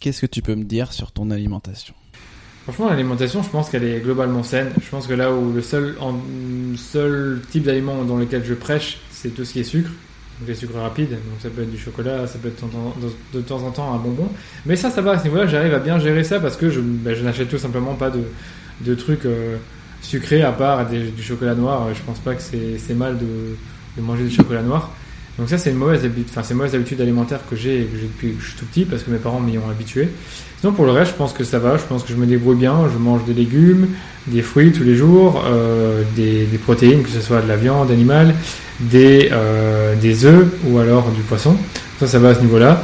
[0.00, 1.94] qu'est-ce que tu peux me dire sur ton alimentation?
[2.66, 4.70] Franchement, l'alimentation, je pense qu'elle est globalement saine.
[4.84, 6.14] Je pense que là où le seul, en,
[6.76, 9.90] seul type d'aliment dans lequel je prêche, c'est tout ce qui est sucre.
[10.40, 12.62] Donc les sucres rapides, donc ça peut être du chocolat, ça peut être
[13.32, 14.28] de temps en- temps un bonbon.
[14.66, 16.80] Mais ça, ça va, à ce niveau-là, j'arrive à bien gérer ça parce que je,
[16.80, 18.20] ben, je n'achète tout simplement pas de,
[18.82, 19.56] de trucs euh,
[20.02, 21.86] sucrés à part du chocolat noir.
[21.94, 23.24] Je pense pas que c'est mal de,
[23.96, 24.90] de manger du chocolat noir.
[25.38, 28.42] Donc ça, c'est une mauvaise habitude, enfin, c'est mauvaise habitude alimentaire que j'ai depuis que
[28.42, 30.08] je suis tout petit parce que mes parents m'y ont habitué.
[30.60, 31.76] Sinon, pour le reste, je pense que ça va.
[31.76, 32.74] Je pense que je me débrouille bien.
[32.92, 33.88] Je mange des légumes,
[34.26, 37.90] des fruits tous les jours, euh, des, des protéines, que ce soit de la viande
[37.90, 38.34] animale,
[38.80, 41.56] des, euh, des œufs ou alors du poisson.
[42.00, 42.82] Ça, ça va à ce niveau-là.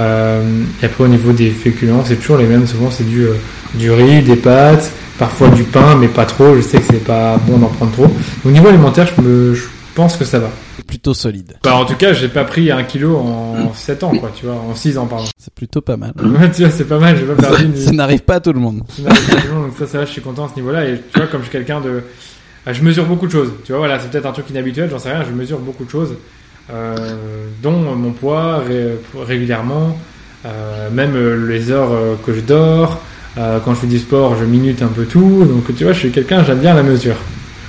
[0.00, 0.42] Euh,
[0.80, 2.66] et après, au niveau des féculents, c'est toujours les mêmes.
[2.66, 3.34] Souvent, c'est du, euh,
[3.74, 6.54] du riz, des pâtes, parfois du pain, mais pas trop.
[6.54, 8.06] Je sais que c'est pas bon d'en prendre trop.
[8.44, 9.64] Au niveau alimentaire, je, me, je
[10.00, 10.48] pense que ça va.
[10.86, 11.54] Plutôt solide.
[11.64, 14.54] Bah, en tout cas, j'ai pas pris un kilo en 7 ans, quoi, tu vois,
[14.54, 15.24] en 6 ans, pardon.
[15.36, 16.12] C'est plutôt pas mal.
[16.16, 18.52] Ouais, tu vois, c'est pas mal, j'ai pas perdu ni, Ça n'arrive pas à tout
[18.52, 18.82] le monde.
[18.88, 20.88] c'est une réflexion, donc ça, ça va, je suis content à ce niveau-là.
[20.88, 22.02] Et tu vois, comme je suis quelqu'un de.
[22.64, 23.50] ah, Je mesure beaucoup de choses.
[23.64, 25.90] Tu vois, voilà, c'est peut-être un truc inhabituel, j'en sais rien, je mesure beaucoup de
[25.90, 26.14] choses.
[26.70, 26.94] Euh,
[27.62, 29.96] dont mon poids ré- régulièrement,
[30.46, 31.90] euh, même euh, les heures
[32.24, 33.00] que je dors.
[33.36, 35.44] Euh, quand je fais du sport, je minute un peu tout.
[35.44, 37.16] Donc tu vois, je suis quelqu'un, j'aime bien la mesure.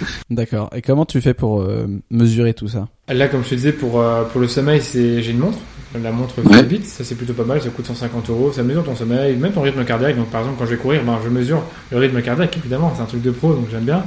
[0.29, 0.69] D'accord.
[0.75, 2.87] Et comment tu fais pour euh, mesurer tout ça?
[3.07, 5.57] Là, comme je te disais, pour, euh, pour le sommeil, c'est j'ai une montre.
[6.03, 6.57] La montre Ouais.
[6.57, 9.51] Fitbit, ça c'est plutôt pas mal, ça coûte 150 euros, ça mesure ton sommeil, même
[9.51, 10.15] ton rythme cardiaque.
[10.17, 13.01] Donc par exemple, quand je vais courir, ben, je mesure le rythme cardiaque, évidemment, c'est
[13.01, 14.03] un truc de pro, donc j'aime bien.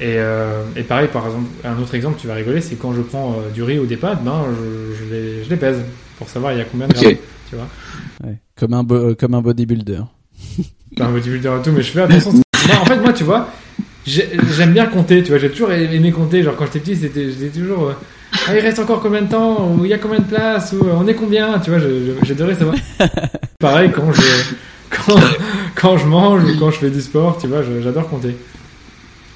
[0.00, 3.00] Et, euh, et pareil, par exemple, un autre exemple, tu vas rigoler, c'est quand je
[3.00, 5.76] prends euh, du riz ou des pâtes, ben, je, je, les, je les pèse
[6.18, 7.02] pour savoir il y a combien de Ok.
[7.04, 7.14] grammes,
[7.48, 7.68] tu vois.
[8.24, 8.36] Ouais.
[8.58, 10.00] Comme un euh, comme un bodybuilder.
[10.96, 12.32] Pas un bodybuilder et tout, mais je fais attention.
[12.80, 13.48] En fait, moi, tu vois,
[14.06, 16.42] j'aime bien compter, tu vois, j'ai toujours aimé compter.
[16.42, 17.92] Genre, quand j'étais petit, c'était, j'étais toujours, euh,
[18.46, 20.84] ah, il reste encore combien de temps, ou il y a combien de places, ou
[20.86, 21.78] euh, on est combien, tu vois,
[22.22, 22.76] j'adorais savoir.
[23.58, 24.22] Pareil, quand je,
[24.90, 25.16] quand,
[25.74, 28.36] quand je mange ou quand je fais du sport, tu vois, j'adore compter.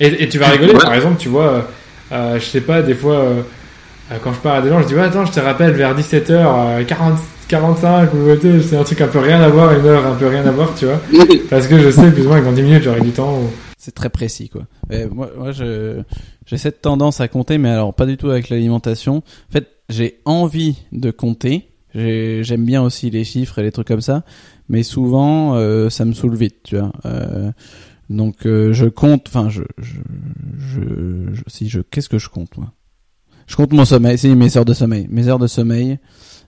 [0.00, 0.80] Et, et tu vas rigoler, Ouais.
[0.80, 1.60] par exemple, tu vois, euh,
[2.12, 3.40] euh, je sais pas, des fois, euh,
[4.12, 5.94] euh, quand je parle à des gens, je dis, ouais, attends, je te rappelle vers
[5.96, 9.86] 17h, 40, 45, ou tu sais, c'est un truc un peu rien à voir, une
[9.86, 11.00] heure un peu rien à voir, tu vois.
[11.50, 13.32] Parce que je sais plus ou moins que dans 10 minutes j'aurai du temps.
[13.42, 13.50] ou-
[13.80, 14.66] C'est très précis, quoi.
[15.12, 16.02] Moi, moi, je,
[16.46, 19.18] j'ai cette tendance à compter, mais alors pas du tout avec l'alimentation.
[19.18, 21.68] En fait, j'ai envie de compter.
[21.94, 24.24] J'ai- J'aime bien aussi les chiffres et les trucs comme ça,
[24.68, 26.92] mais souvent, euh, ça me saoule vite, tu vois.
[27.06, 27.52] Euh,
[28.10, 29.26] donc, euh, je compte.
[29.28, 29.94] Enfin, je, je,
[30.58, 30.80] je,
[31.34, 32.72] je- si je, qu'est-ce que je compte, moi?
[33.46, 35.98] Je compte mon sommeil, si mes heures de sommeil, mes heures de sommeil.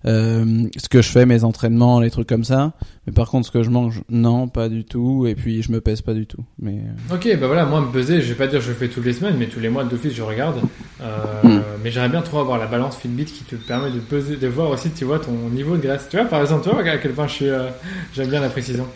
[0.06, 2.72] Euh, ce que je fais, mes entraînements, les trucs comme ça.
[3.06, 5.26] Mais par contre, ce que je mange, non, pas du tout.
[5.26, 6.44] Et puis, je me pèse pas du tout.
[6.58, 6.78] Mais
[7.10, 9.04] euh, Ok, bah voilà, moi me peser, je vais pas dire je le fais toutes
[9.04, 10.58] les semaines, mais tous les mois d'office je regarde.
[11.02, 11.60] Euh, Mm.
[11.82, 14.70] Mais j'aimerais bien trop avoir la balance Fitbit qui te permet de peser, de voir
[14.70, 16.06] aussi, tu vois, ton niveau de graisse.
[16.10, 17.68] Tu vois, par exemple, tu vois à quel point je suis, euh,
[18.14, 18.86] j'aime bien la précision.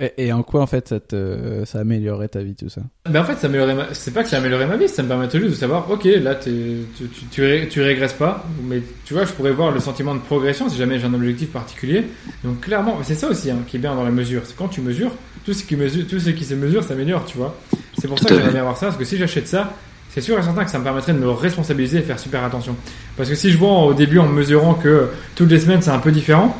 [0.00, 2.80] Et, et en quoi en fait ça, te, ça améliorerait ta vie tout ça?
[3.10, 3.92] Mais en fait, ça améliorerait ma...
[3.92, 6.34] c'est pas que ça améliorerait ma vie, ça me permettrait juste de savoir, ok, là,
[6.34, 6.50] tu,
[6.96, 10.20] tu, tu, ré- tu régresses pas, mais tu vois, je pourrais voir le sentiment de
[10.20, 12.04] progression si jamais j'ai un objectif particulier.
[12.42, 14.80] Donc clairement, c'est ça aussi hein, qui est bien dans la mesure, c'est quand tu
[14.80, 15.12] mesures,
[15.44, 17.54] tout ce qui mesure, tout ce qui se mesure s'améliore, tu vois.
[18.00, 19.74] C'est pour ça que j'aimerais avoir ça, parce que si j'achète ça,
[20.08, 22.74] c'est sûr et certain que ça me permettrait de me responsabiliser et faire super attention.
[23.16, 25.90] Parce que si je vois au début en me mesurant que toutes les semaines c'est
[25.90, 26.56] un peu différent,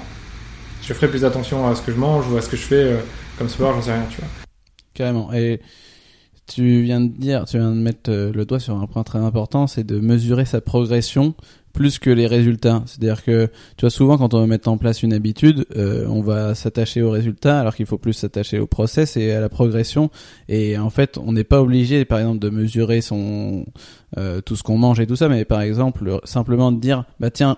[0.82, 2.74] je ferai plus attention à ce que je mange ou à ce que je fais
[2.76, 2.96] euh,
[3.40, 4.28] comme sport, j'en sais rien, tu vois.
[4.92, 5.32] Carrément.
[5.32, 5.60] Et
[6.46, 9.18] tu viens de dire, tu viens de mettre euh, le doigt sur un point très
[9.18, 11.34] important, c'est de mesurer sa progression
[11.72, 12.82] plus que les résultats.
[12.84, 13.46] C'est-à-dire que,
[13.78, 17.00] tu vois, souvent quand on veut mettre en place une habitude, euh, on va s'attacher
[17.00, 20.10] aux résultats alors qu'il faut plus s'attacher au process et à la progression.
[20.50, 23.64] Et en fait, on n'est pas obligé, par exemple, de mesurer son
[24.18, 27.30] euh, tout ce qu'on mange et tout ça, mais par exemple, simplement de dire, bah
[27.30, 27.56] tiens,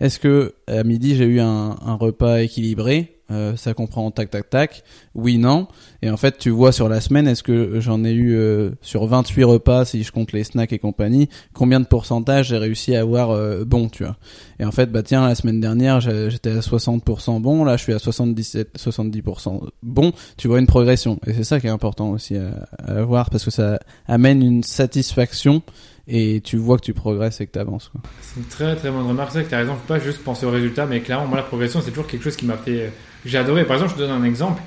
[0.00, 3.17] est-ce que à midi j'ai eu un repas équilibré?
[3.30, 4.82] Euh, Ça comprend tac tac tac.
[5.14, 5.68] Oui, non.
[6.00, 9.06] Et en fait, tu vois sur la semaine, est-ce que j'en ai eu euh, sur
[9.06, 13.00] 28 repas, si je compte les snacks et compagnie, combien de pourcentage j'ai réussi à
[13.00, 14.16] avoir euh, bon, tu vois.
[14.60, 17.92] Et en fait, bah tiens, la semaine dernière, j'étais à 60% bon, là je suis
[17.92, 21.18] à 77, 70% bon, tu vois une progression.
[21.26, 24.62] Et c'est ça qui est important aussi à, à voir, parce que ça amène une
[24.62, 25.62] satisfaction
[26.06, 27.92] et tu vois que tu progresses et que tu avances.
[28.22, 30.46] C'est une très très bonne remarque, c'est que tu as raison, faut pas juste penser
[30.46, 32.90] au résultat, mais clairement, moi la progression c'est toujours quelque chose qui m'a fait.
[33.28, 33.64] J'ai adoré.
[33.64, 34.60] Par exemple, je te donne un exemple.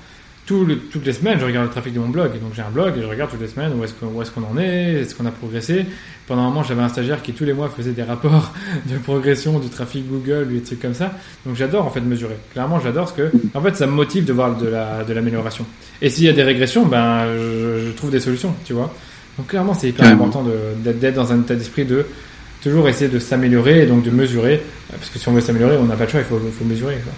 [0.45, 2.31] Tout le- toutes les semaines, je regarde le trafic de mon blog.
[2.41, 4.57] Donc j'ai un blog et je regarde toutes les semaines où est-ce qu'on qu'on en
[4.59, 5.85] est, est-ce qu'on a progressé.
[6.27, 8.51] Pendant un moment, j'avais un stagiaire qui tous les mois faisait des rapports
[8.91, 11.13] de progression du trafic Google ou des trucs comme ça.
[11.45, 12.35] Donc j'adore en fait mesurer.
[12.53, 15.65] Clairement, j'adore ce que, en fait, ça me motive de voir de la de l'amélioration.
[16.01, 18.91] Et s'il y a des régressions, ben je, je trouve des solutions, tu vois.
[19.37, 20.23] Donc clairement, c'est hyper Carrément.
[20.25, 20.43] important
[20.83, 22.05] d'être dans un état d'esprit de
[22.63, 24.61] toujours essayer de s'améliorer et donc de mesurer.
[24.91, 26.95] Parce que si on veut s'améliorer, on n'a pas le choix, il faut, faut mesurer.
[26.95, 27.13] quoi.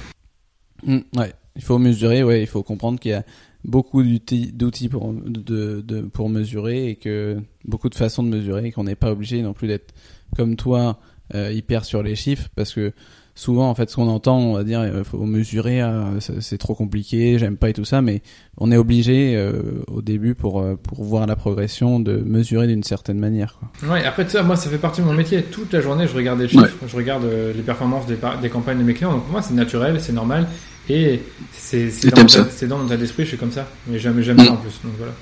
[0.85, 3.23] Mm, ouais, il faut mesurer, ouais, il faut comprendre qu'il y a
[3.65, 8.71] beaucoup d'outils pour de, de pour mesurer et que beaucoup de façons de mesurer et
[8.71, 9.93] qu'on n'est pas obligé non plus d'être
[10.35, 10.99] comme toi
[11.33, 12.91] euh, hyper sur les chiffres parce que
[13.35, 16.75] souvent en fait ce qu'on entend on va dire euh, faut mesurer euh, c'est trop
[16.75, 18.21] compliqué j'aime pas et tout ça mais
[18.57, 19.41] on est obligé
[19.87, 23.93] au début pour pour voir la progression de mesurer d'une certaine manière quoi.
[23.93, 25.41] Ouais, après, sais, moi, ça fait partie de mon métier.
[25.43, 28.83] Toute la journée, je regarde des chiffres, je regarde les performances des, des campagnes de
[28.83, 29.11] mes clients.
[29.11, 30.47] Donc, pour moi, c'est naturel, c'est normal.
[30.89, 31.21] Et
[31.51, 32.23] c'est dans,
[32.67, 33.67] dans mon état d'esprit, je suis comme ça.
[33.87, 34.45] Mais jamais, jamais Mm.
[34.47, 34.79] ça en plus.
[34.83, 35.13] Donc, voilà.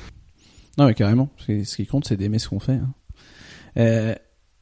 [0.77, 1.29] Non, mais carrément.
[1.47, 2.73] Ce qui compte, c'est d'aimer ce qu'on fait.
[2.73, 2.89] hein.
[3.77, 4.15] Euh,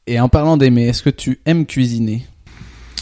[0.06, 2.26] et en parlant d'aimer, est-ce que tu aimes cuisiner?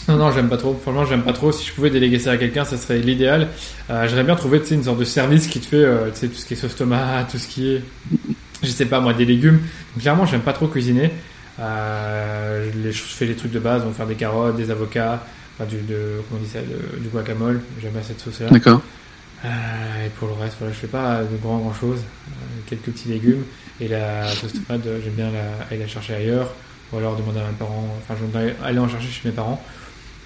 [0.09, 0.75] Non, non, j'aime pas trop.
[0.81, 1.53] Franchement, j'aime pas trop.
[1.53, 3.49] Si je pouvais déléguer ça à quelqu'un, ça serait l'idéal.
[3.91, 6.55] Euh, J'aimerais bien trouver, une sorte de service qui te fait, euh, tout ce qui
[6.55, 7.83] est sauce tomate, tout ce qui est,
[8.63, 9.59] je sais pas moi, des légumes.
[9.95, 11.11] Donc, clairement, j'aime pas trop cuisiner.
[11.61, 15.25] Euh, je fais les trucs de base, donc faire des carottes, des avocats,
[15.59, 17.61] enfin, du, de, comment on dit ça, du guacamole.
[17.81, 18.49] J'aime bien cette sauce-là.
[18.51, 18.81] D'accord.
[19.45, 21.99] Euh, et pour le reste, voilà, je fais pas de grand grand chose.
[22.29, 22.31] Euh,
[22.67, 23.45] quelques petits légumes.
[23.81, 26.53] Et la sauce tomate, euh, j'aime bien la, aller la chercher ailleurs.
[26.93, 27.87] Ou alors demander à mes parents.
[28.01, 29.63] Enfin, j'aimerais aller en chercher chez mes parents.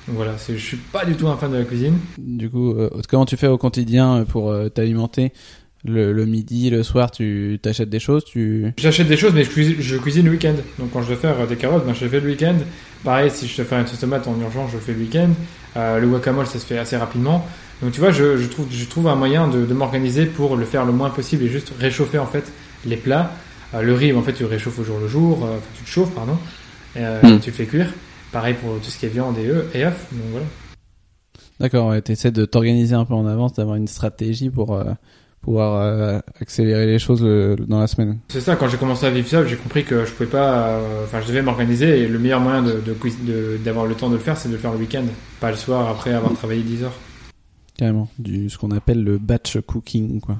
[0.09, 1.97] Donc voilà, c'est- je suis pas du tout un fan de la cuisine.
[2.18, 5.33] Du coup, euh, comment tu fais au quotidien pour euh, t'alimenter
[5.85, 9.51] le, le midi, le soir, tu t'achètes des choses, tu J'achète des choses, mais je
[9.51, 10.55] cuisine, je cuisine le week-end.
[10.78, 12.55] Donc quand je dois faire euh, des carottes, ben, je le fais le week-end.
[13.05, 15.30] Pareil, si je dois faire une sauce tomate en urgence, je le fais le week-end.
[15.76, 17.45] Euh, le guacamole, ça se fait assez rapidement.
[17.83, 20.64] Donc tu vois, je, je trouve, je trouve un moyen de, de m'organiser pour le
[20.64, 22.45] faire le moins possible et juste réchauffer en fait
[22.87, 23.33] les plats.
[23.74, 25.45] Euh, le riz, en fait, tu le réchauffes au jour le jour.
[25.45, 26.37] euh, Enfin, tu le chauffes, pardon.
[26.97, 27.41] Euh, Mm.
[27.41, 27.93] Tu le fais cuire.
[28.30, 29.64] Pareil pour tout ce qui est viande et œufs.
[29.74, 30.07] Et œufs.
[30.12, 30.47] Donc voilà.
[31.59, 34.85] D'accord, ouais, t'essaies de t'organiser un peu en avance, d'avoir une stratégie pour euh,
[35.43, 37.20] pouvoir euh, accélérer les choses
[37.68, 38.18] dans la semaine.
[38.28, 40.68] C'est ça, quand j'ai commencé à vivre seul, j'ai compris que je pouvais pas.
[40.68, 44.14] euh, Enfin, je devais m'organiser et le meilleur moyen de, de, d'avoir le temps de
[44.14, 45.05] le faire, c'est de le faire le week-end.
[45.40, 46.95] Pas le soir après avoir travaillé 10 heures.
[47.76, 50.36] Carrément, du ce qu'on appelle le batch cooking, quoi.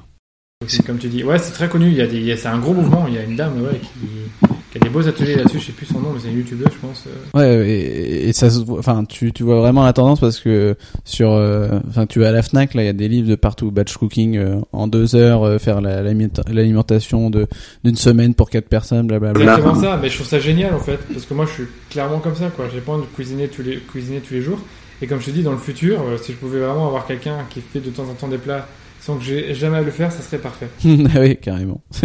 [0.85, 1.87] Comme tu dis, ouais, c'est très connu.
[1.87, 3.05] Il y a des, il y a- c'est un gros mouvement.
[3.09, 5.59] Il y a une dame, ouais, qui, qui a des beaux ateliers là-dessus.
[5.59, 7.05] Je sais plus son nom, mais c'est une youtubeuse, je pense.
[7.07, 7.37] euh.
[7.61, 10.75] Ouais, et, et ça se voit, enfin, tu, tu vois vraiment la tendance parce que
[11.05, 13.35] sur, euh, enfin, tu vas à la Fnac, là, il y a des livres de
[13.35, 17.45] partout, batch cooking, euh, en deux heures, euh, faire la- l'alimenta- l'alimentation de,
[17.83, 19.41] d'une semaine pour quatre personnes, blablabla.
[19.43, 19.99] Exactement ça.
[20.01, 22.49] Mais je trouve ça génial en fait, parce que moi, je suis clairement comme ça,
[22.49, 22.65] quoi.
[22.73, 24.57] J'ai pas envie de cuisiner tous les, cuisiner tous les jours.
[25.01, 27.39] Et comme je te dis, dans le futur, euh, si je pouvais vraiment avoir quelqu'un
[27.49, 28.67] qui fait de temps en temps des plats
[29.01, 30.69] sans que j'ai jamais à le faire, ça serait parfait.
[31.13, 31.81] Ah oui, carrément.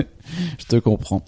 [0.58, 1.24] je te comprends.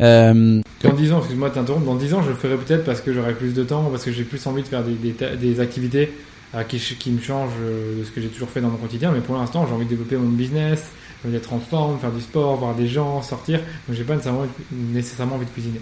[0.00, 3.00] Euh, Dans 10 ans, excuse-moi de t'interrompre, dans 10 ans, je le ferai peut-être parce
[3.00, 5.36] que j'aurai plus de temps, parce que j'ai plus envie de faire des, des, ta-
[5.36, 6.12] des activités
[6.54, 9.12] euh, qui, me changent euh, de ce que j'ai toujours fait dans mon quotidien.
[9.12, 10.90] Mais pour l'instant, j'ai envie de développer mon business,
[11.22, 13.60] j'ai envie d'être en forme, faire du sport, voir des gens, sortir.
[13.88, 15.80] Donc j'ai pas nécessairement, nécessairement envie de cuisiner.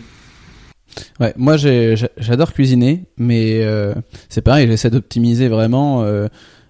[1.20, 3.94] Ouais, moi j'adore cuisiner, mais euh,
[4.28, 6.26] c'est pareil, j'essaie d'optimiser vraiment euh,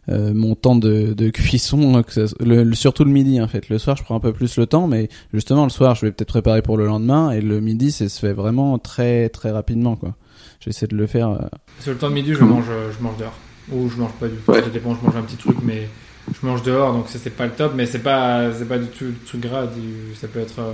[0.09, 3.49] euh, mon temps de, de cuisson, euh, que ça- le, le- surtout le midi en
[3.49, 3.69] fait.
[3.69, 6.13] Le soir, je prends un peu plus le temps, mais justement le soir, je vais
[6.13, 9.97] peut-être préparer pour le lendemain, et le midi, ça se fait vraiment très très rapidement
[9.97, 10.15] quoi.
[10.61, 11.29] J'essaie de le faire.
[11.31, 11.39] euh,
[11.81, 13.35] Sur le temps de midi, je Comment mange, euh, je mange dehors.
[13.73, 14.51] Ou je mange pas du tout.
[14.53, 14.63] Ouais.
[14.63, 15.89] Ça dépend, je mange un petit truc, mais
[16.33, 18.87] je mange dehors, donc ça c'est pas le top, mais c'est pas, c'est pas du
[18.87, 19.67] tout le truc gras.
[19.67, 20.73] du- ça peut être euh,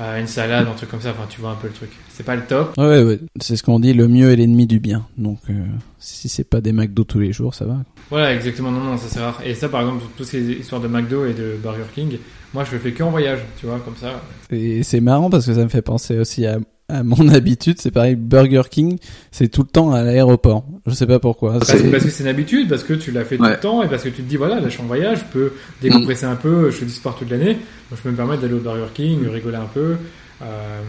[0.00, 1.10] euh, une salade, un truc comme ça.
[1.10, 1.90] Enfin, tu vois un peu le truc.
[2.08, 2.74] C'est pas le top.
[2.78, 3.20] Ouais, ouais, ouais.
[3.40, 5.06] c'est ce qu'on dit, le mieux est l'ennemi du bien.
[5.18, 5.64] Donc euh,
[5.98, 7.78] si c'est pas des McDo tous les jours, ça va.
[8.10, 8.70] Voilà, exactement.
[8.70, 9.40] Non, non, ça c'est rare.
[9.44, 12.18] Et ça, par exemple, toutes ces histoires de McDo et de Burger King,
[12.52, 14.22] moi je le fais que en voyage, tu vois, comme ça.
[14.50, 17.80] Et c'est marrant parce que ça me fait penser aussi à, à mon habitude.
[17.80, 18.98] C'est pareil, Burger King,
[19.32, 20.64] c'est tout le temps à l'aéroport.
[20.86, 21.54] Je sais pas pourquoi.
[21.54, 23.82] Parce, que- parce que c'est une habitude, parce que tu l'as fait tout le temps,
[23.82, 26.26] et parce que tu te dis, voilà, là je suis en voyage, je peux décompresser
[26.26, 28.58] un peu, je fais du sport toute l'année, donc je peux me permettre d'aller au
[28.60, 29.96] Burger King, rigoler un peu,
[30.42, 30.80] euh,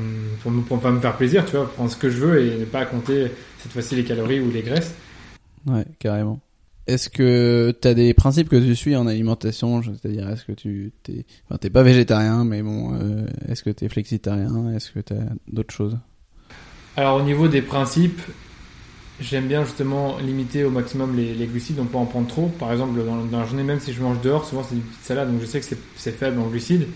[0.44, 2.58] pour, me, pour pas me faire plaisir, tu vois, prendre ce que je veux et
[2.60, 3.28] ne pas compter
[3.60, 4.94] cette fois-ci les calories ou les graisses.
[5.66, 6.40] Ouais, carrément.
[6.88, 9.82] Est-ce que t'as des principes que tu suis en alimentation?
[9.82, 13.90] C'est-à-dire, est-ce que tu t'es, enfin, t'es pas végétarien, mais bon, euh, est-ce que t'es
[13.90, 14.72] flexitarien?
[14.76, 15.16] Est-ce que t'as
[15.48, 15.98] d'autres choses?
[16.98, 18.22] Alors au niveau des principes,
[19.20, 22.48] j'aime bien justement limiter au maximum les, les glucides, donc pas en prendre trop.
[22.60, 25.04] Par exemple, dans, dans la journée, même si je mange dehors, souvent c'est une petite
[25.04, 26.88] salade, donc je sais que c'est- c'est faible en glucides.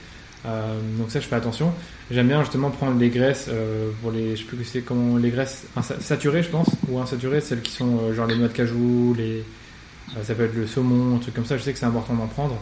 [0.46, 1.74] Euh, donc ça, je fais attention.
[2.12, 5.32] J'aime bien justement prendre les graisses euh, pour les, je sais plus c'est comment les
[5.32, 5.66] graisses
[6.00, 9.44] saturées, je pense, ou insaturées, celles qui sont genre les noix de cajou, les,
[10.24, 11.58] ça peut être le saumon, un truc comme ça.
[11.58, 12.58] Je sais que c'est important d'en prendre.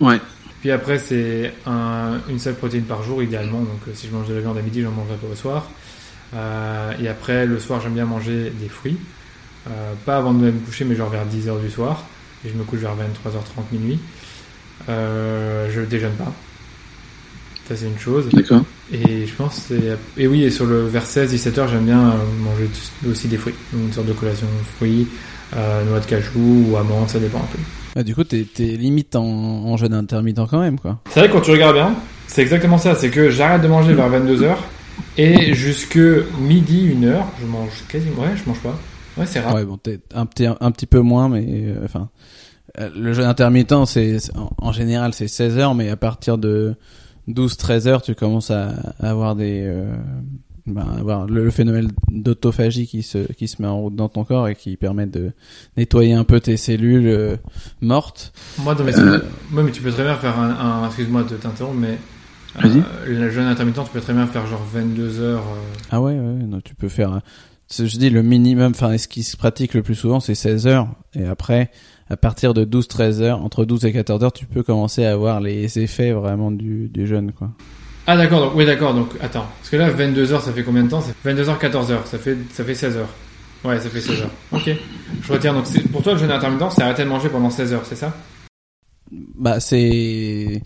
[0.00, 0.20] Ouais.
[0.60, 3.60] Puis après, c'est un, une seule protéine par jour, idéalement.
[3.60, 5.70] Donc, euh, si je mange de la viande à midi, j'en mangerai pas au soir.
[6.34, 8.98] Euh, et après, le soir, j'aime bien manger des fruits.
[9.68, 12.04] Euh, pas avant de me coucher, mais genre vers 10h du soir.
[12.44, 13.98] Et je me couche vers 23h30 minuit.
[14.88, 16.32] Euh, je déjeune pas.
[17.68, 18.28] Ça, c'est une chose.
[18.32, 18.62] D'accord.
[18.92, 19.98] Et je pense que c'est.
[20.16, 22.68] Et oui, et sur le vers 16-17h, j'aime bien euh, manger
[23.08, 23.54] aussi des fruits.
[23.72, 27.48] Donc, une sorte de collation fruits, euh, noix de cajou ou amandes, ça dépend un
[27.52, 27.58] peu.
[27.96, 31.00] Ah, du coup, t'es t'es limite en, en jeûne intermittent quand même, quoi.
[31.10, 31.94] C'est vrai que quand tu regardes bien,
[32.28, 32.94] c'est exactement ça.
[32.94, 34.54] C'est que j'arrête de manger vers 22h
[35.18, 35.98] et jusque
[36.40, 38.22] midi, 1h, je mange quasiment.
[38.22, 38.78] Ouais, je mange pas.
[39.16, 39.54] Ouais, c'est rare.
[39.54, 42.10] Ouais, bon, t'es un petit, un petit peu moins, mais euh, enfin,
[42.78, 46.38] euh, le jeûne intermittent, c'est c'est- en, en général c'est 16 heures, mais à partir
[46.38, 46.76] de
[47.28, 48.68] 12-13 heures, tu commences à,
[49.00, 49.92] à avoir des, euh,
[50.70, 54.24] ben, avoir le, le phénomène d'autophagie qui se, qui se met en route dans ton
[54.24, 55.32] corps et qui permet de
[55.76, 57.36] nettoyer un peu tes cellules euh,
[57.80, 58.32] mortes.
[58.58, 59.20] Moi, dans mes Euh.
[59.50, 60.50] Moi, mais tu peux très bien faire un.
[60.50, 61.98] un- Excuse-moi de t'interrompre, mais.
[62.64, 65.38] Euh, le jeûne intermittent, tu peux très bien faire genre 22h.
[65.90, 67.20] Ah ouais, ouais, non, tu peux faire.
[67.72, 70.88] Je dis le minimum, enfin, ce qui se pratique le plus souvent, c'est 16 heures.
[71.14, 71.70] Et après,
[72.08, 75.40] à partir de 12-13 heures, entre 12 et 14 heures, tu peux commencer à avoir
[75.40, 77.52] les effets vraiment du, du jeûne, quoi.
[78.12, 79.46] Ah, d'accord, donc, oui, d'accord, donc attends.
[79.58, 81.00] Parce que là, 22h, ça fait combien de temps?
[81.00, 83.04] C'est 22h, 14h, ça fait, ça fait 16h.
[83.64, 84.24] Ouais, ça fait 16h.
[84.50, 84.68] Ok.
[85.22, 87.84] Je retiens, donc pour toi, le jeûne intermittent, c'est arrêter de manger pendant 16 heures,
[87.84, 88.12] c'est ça?
[89.12, 90.60] Bah, c'est.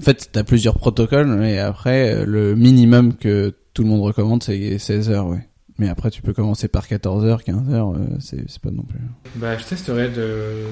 [0.00, 4.42] En fait, t'as plusieurs protocoles, mais après, euh, le minimum que tout le monde recommande,
[4.42, 5.46] c'est 16 heures, ouais.
[5.78, 8.82] Mais après, tu peux commencer par 14 heures, 15 heures, euh, c'est c'est pas non
[8.82, 8.98] plus.
[9.36, 10.64] Bah, je testerai de.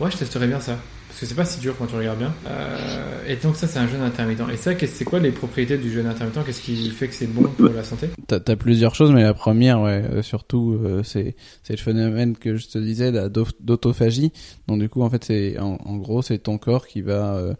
[0.00, 0.76] Ouais, je testerai bien ça.
[1.14, 2.34] Parce que c'est pas si dur quand tu regardes bien.
[2.48, 4.42] Euh, et donc, ça, c'est un jeûne intermittent.
[4.52, 6.44] Et ça, c'est quoi les propriétés du jeûne intermittent?
[6.44, 8.08] Qu'est-ce qui fait que c'est bon pour la santé?
[8.26, 11.36] T'as as plusieurs choses, mais la première, ouais, euh, surtout, euh, c'est
[11.70, 13.12] le phénomène que je te disais,
[13.60, 14.32] d'autophagie.
[14.66, 17.54] Donc du coup, en fait, c'est en, en gros, c'est ton corps qui va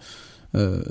[0.55, 0.83] euh,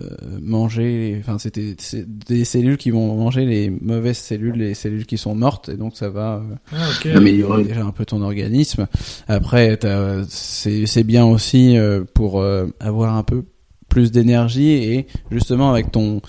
[0.41, 1.17] manger.
[1.19, 5.69] Enfin, c'est des, cellules qui vont manger les mauvaises cellules, les cellules qui sont mortes,
[5.69, 7.17] et donc ça va euh, Ah.
[7.17, 7.63] Améliorer.
[7.63, 8.87] déjà un peu ton organisme.
[9.27, 9.79] Après,
[10.29, 13.43] c'est c'est bien aussi euh, pour euh, avoir un peu
[13.89, 16.21] plus d'énergie et justement avec ton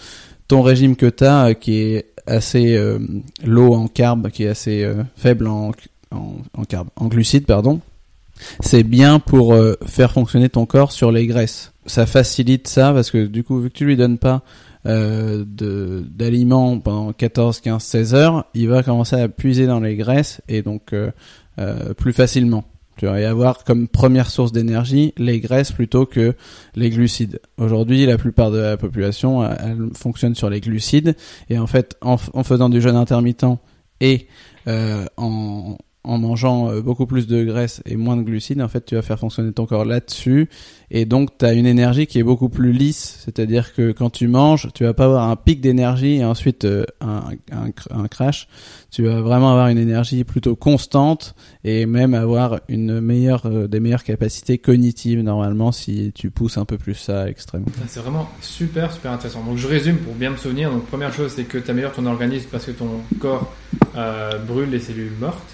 [0.48, 2.98] ton régime que t'as euh, qui est assez euh,
[3.44, 5.72] low en carbs, qui est assez euh, faible en
[6.10, 7.80] en, en carbs, en glucides pardon.
[8.60, 11.72] C'est bien pour euh, faire fonctionner ton corps sur les graisses.
[11.86, 14.42] Ça facilite ça parce que du coup, vu que tu lui donnes pas
[14.86, 20.40] euh, d'aliments pendant 14, 15, 16 heures, il va commencer à puiser dans les graisses
[20.48, 21.10] et donc euh,
[21.96, 22.64] plus facilement.
[22.96, 26.34] Tu vas y avoir comme première source d'énergie les graisses plutôt que
[26.76, 27.40] les glucides.
[27.58, 29.48] Aujourd'hui, la plupart de la population,
[29.94, 31.16] fonctionne sur les glucides
[31.50, 33.46] et en fait, en, faisant du jeûne intermittent
[34.00, 34.28] et
[34.68, 38.94] en, en mangeant euh, beaucoup plus de graisse et moins de glucides, en fait, tu
[38.94, 40.48] vas faire fonctionner ton corps là-dessus
[40.90, 44.28] et donc tu as une énergie qui est beaucoup plus lisse, c'est-à-dire que quand tu
[44.28, 48.06] manges, tu vas pas avoir un pic d'énergie et ensuite euh, un, un, cr- un
[48.06, 48.48] crash,
[48.90, 51.34] tu vas vraiment avoir une énergie plutôt constante
[51.64, 56.64] et même avoir une meilleure euh, des meilleures capacités cognitives normalement si tu pousses un
[56.64, 57.26] peu plus ça à.
[57.34, 59.42] Ça, C'est vraiment super, super intéressant.
[59.42, 60.70] Donc, je résume pour bien me souvenir.
[60.70, 62.88] Donc, première chose, c'est que tu améliores ton organisme parce que ton
[63.18, 63.52] corps
[63.96, 65.53] euh, brûle les cellules mortes.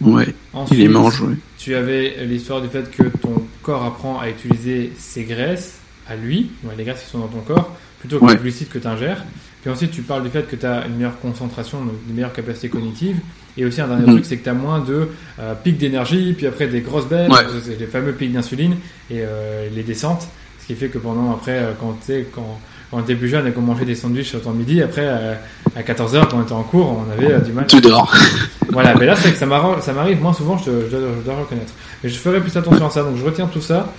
[0.00, 0.34] Ouais.
[0.52, 1.34] Ensuite, Il les mange, ouais.
[1.58, 5.78] tu avais l'histoire du fait que ton corps apprend à utiliser ses graisses
[6.08, 8.34] à lui, les graisses qui sont dans ton corps, plutôt que Ouais.
[8.34, 9.24] les glucides que tu ingères.
[9.62, 12.32] Puis ensuite, tu parles du fait que tu as une meilleure concentration, donc une meilleure
[12.32, 13.16] capacité cognitive.
[13.58, 14.12] Et aussi, un dernier Mhm.
[14.12, 15.08] truc, c'est que tu as moins de
[15.40, 17.26] euh, pics d'énergie, puis après des grosses Ouais.
[17.64, 18.74] c'est les fameux pics d'insuline
[19.10, 20.28] et euh, les descentes.
[20.60, 23.28] Ce qui fait que pendant, après, euh, quand tu sais, quand, quand on était plus
[23.28, 25.34] jeune et qu'on mangeait des sandwichs au temps de midi, après, euh,
[25.74, 27.66] à 14h, quand on était en cours, on avait euh, du mal.
[27.66, 28.14] Tu dors.
[28.70, 31.36] Voilà, mais là, c'est que ça m'arrive moins souvent, je, te- je dois, je dois
[31.36, 31.72] reconnaître.
[32.02, 33.90] Mais je ferai plus attention à ça, donc je retiens tout ça.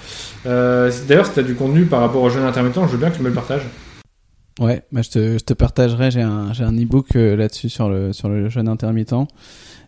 [0.46, 3.10] Euh, D'ailleurs, si tu as du contenu par rapport aux jeunes intermittents, je veux bien
[3.10, 3.64] que tu me le partages.
[4.60, 8.28] Ouais, bah je te je te partagerai, j'ai un un e-book là-dessus sur le sur
[8.28, 9.14] le jeûne intermittent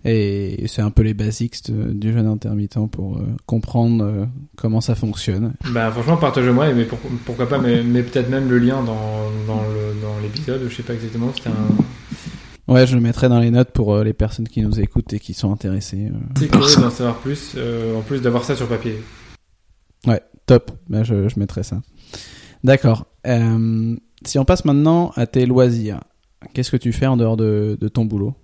[0.06, 4.26] et c'est un peu les basics de- du jeûne intermittent pour euh, comprendre euh,
[4.56, 5.54] comment ça fonctionne.
[5.74, 8.96] Bah, franchement, partage-moi, et mais pour- pourquoi pas, mais, mais peut-être même le lien dans,
[9.48, 12.74] dans le- dans l'épisode, je sais pas exactement, c'était un.
[12.74, 15.20] Ouais, je le mettrai dans les notes pour euh, les personnes qui nous écoutent et
[15.20, 16.12] qui sont intéressées.
[16.38, 17.56] C'est curieux d'en savoir plus,
[17.98, 18.96] en plus d'avoir ça sur papier.
[20.06, 20.72] Ouais, top.
[20.88, 21.82] Bah, je, je mettrai ça.
[22.64, 23.06] D'accord.
[24.26, 26.02] Si on passe maintenant à tes loisirs,
[26.54, 28.36] qu'est-ce que tu fais en dehors de, de ton boulot?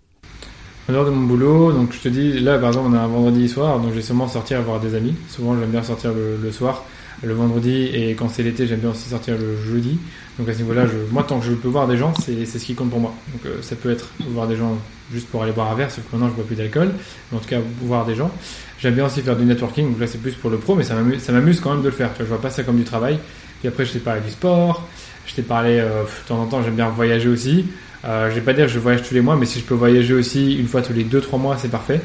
[0.88, 3.07] En dehors de mon boulot, donc je te dis, là par exemple, on est un
[3.07, 5.15] vendredi soir, donc je vais sûrement sortir voir des amis.
[5.29, 6.83] Souvent, j'aime bien sortir le, le soir.
[7.23, 9.97] le vendredi et quand c'est l'été, j'aime bien aussi sortir le jeudi.
[10.38, 12.57] Donc à ce niveau-là, je, moi, tant que je peux voir des gens, c'est ce
[12.65, 13.13] qui compte pour moi.
[13.31, 14.77] Donc euh, ça peut être voir des gens
[15.13, 16.91] juste pour aller boire un verre, sauf que maintenant je bois plus d'alcool.
[17.31, 18.31] Mais en tout cas, voir des gens.
[18.79, 19.91] J'aime bien aussi faire du networking.
[19.91, 22.09] Donc là, c'est plus pour le pro, mais ça m'amuse quand même de le faire.
[22.11, 23.17] Tu vois, je vois pas ça comme du travail.
[23.59, 24.83] Puis après, je t'ai parlé du sport.
[25.25, 27.65] Je t'ai parlé, euh, de temps en temps, j'aime bien voyager aussi.
[28.07, 29.73] Euh, je vais pas dire que je voyage tous les mois, mais si je peux
[29.73, 32.01] voyager aussi une fois tous les 2-3 mois, c'est parfait.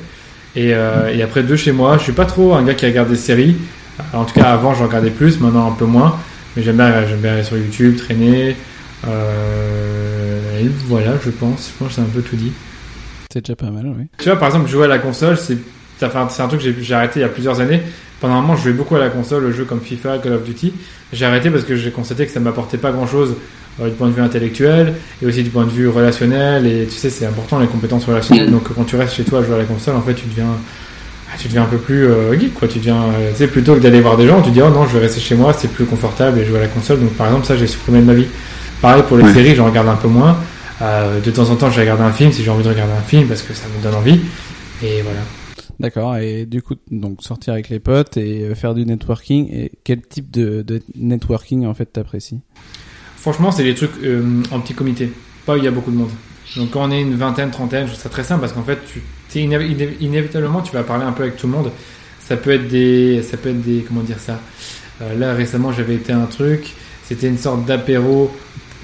[0.56, 3.08] Et, euh, et après, de chez moi, je suis pas trop un gars qui regarde
[3.10, 3.56] des séries.
[4.14, 6.16] En tout cas, avant, j'en regardais plus, maintenant un peu moins.
[6.56, 8.56] Mais j'aime bien, j'aime bien aller sur YouTube, traîner.
[9.06, 11.70] Euh, et voilà, je pense.
[11.72, 12.52] Je pense que c'est un peu tout dit.
[13.32, 14.06] C'est déjà pas mal, oui.
[14.18, 15.58] Tu vois, par exemple, jouer à la console, c'est
[15.98, 17.82] c'est un truc que j'ai- arrêté il y a plusieurs années.
[18.20, 20.44] Pendant un moment, je jouais beaucoup à la console, aux jeux comme FIFA, Call of
[20.44, 20.72] Duty.
[21.12, 23.34] J'ai arrêté parce que j'ai constaté que ça m'apportait pas grand-chose euh,
[23.78, 26.66] du point de vue intellectuel et aussi du point de vue relationnel.
[26.66, 28.50] Et tu sais, c'est important les compétences relationnelles.
[28.50, 30.50] Donc, quand tu restes chez toi à jouer à la console, en fait, tu deviens,
[31.32, 32.68] ah, tu deviens un peu plus euh, geek, quoi.
[32.68, 34.86] Tu deviens, euh, tu sais, plutôt que d'aller voir des gens, tu dis, oh non,
[34.86, 37.00] je vais rester chez moi, c'est plus confortable et jouer à la console.
[37.00, 38.26] Donc, par exemple, ça, j'ai supprimé de ma vie.
[38.82, 39.32] Pareil pour les Ouais.
[39.32, 40.36] séries, j'en regarde un peu moins.
[40.82, 42.92] Euh, de temps en temps, je vais regarder un film si j'ai envie de regarder
[42.94, 44.20] un film parce que ça me donne envie.
[44.82, 45.20] Et voilà.
[45.78, 46.16] D'accord.
[46.16, 49.48] Et du coup, donc sortir avec les potes et euh, faire du networking.
[49.52, 52.40] Et quel type de, de networking en fait t'apprécies?
[53.20, 55.12] Franchement, c'est des trucs euh, en petit comité,
[55.46, 56.10] pas où il y a beaucoup de monde.
[56.56, 58.78] Donc quand on est une vingtaine, trentaine, je trouve ça très simple parce qu'en fait,
[58.92, 61.70] tu, t'es iné- iné- inévitablement, tu vas parler un peu avec tout le monde.
[62.26, 64.40] Ça peut être des, ça peut être des, comment dire ça?
[65.02, 66.72] Euh, là récemment, j'avais été à un truc,
[67.04, 68.30] c'était une sorte d'apéro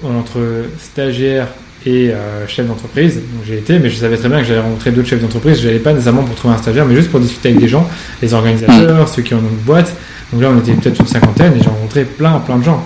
[0.03, 0.39] entre
[0.79, 1.47] stagiaires
[1.85, 3.15] et euh, chefs d'entreprise.
[3.15, 5.59] Donc j'ai été, mais je savais très bien que j'allais rencontrer d'autres chefs d'entreprise.
[5.61, 7.87] Je n'allais pas nécessairement pour trouver un stagiaire, mais juste pour discuter avec des gens,
[8.21, 9.93] les organisateurs, ceux qui ont une boîte.
[10.31, 12.85] Donc là, on était peut-être une cinquantaine et j'ai rencontré plein, plein de gens.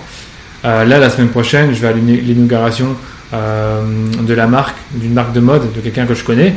[0.65, 2.95] Euh, là, la semaine prochaine, je vais à l'inauguration
[3.33, 3.81] euh,
[4.21, 6.55] de la marque, d'une marque de mode, de quelqu'un que je connais.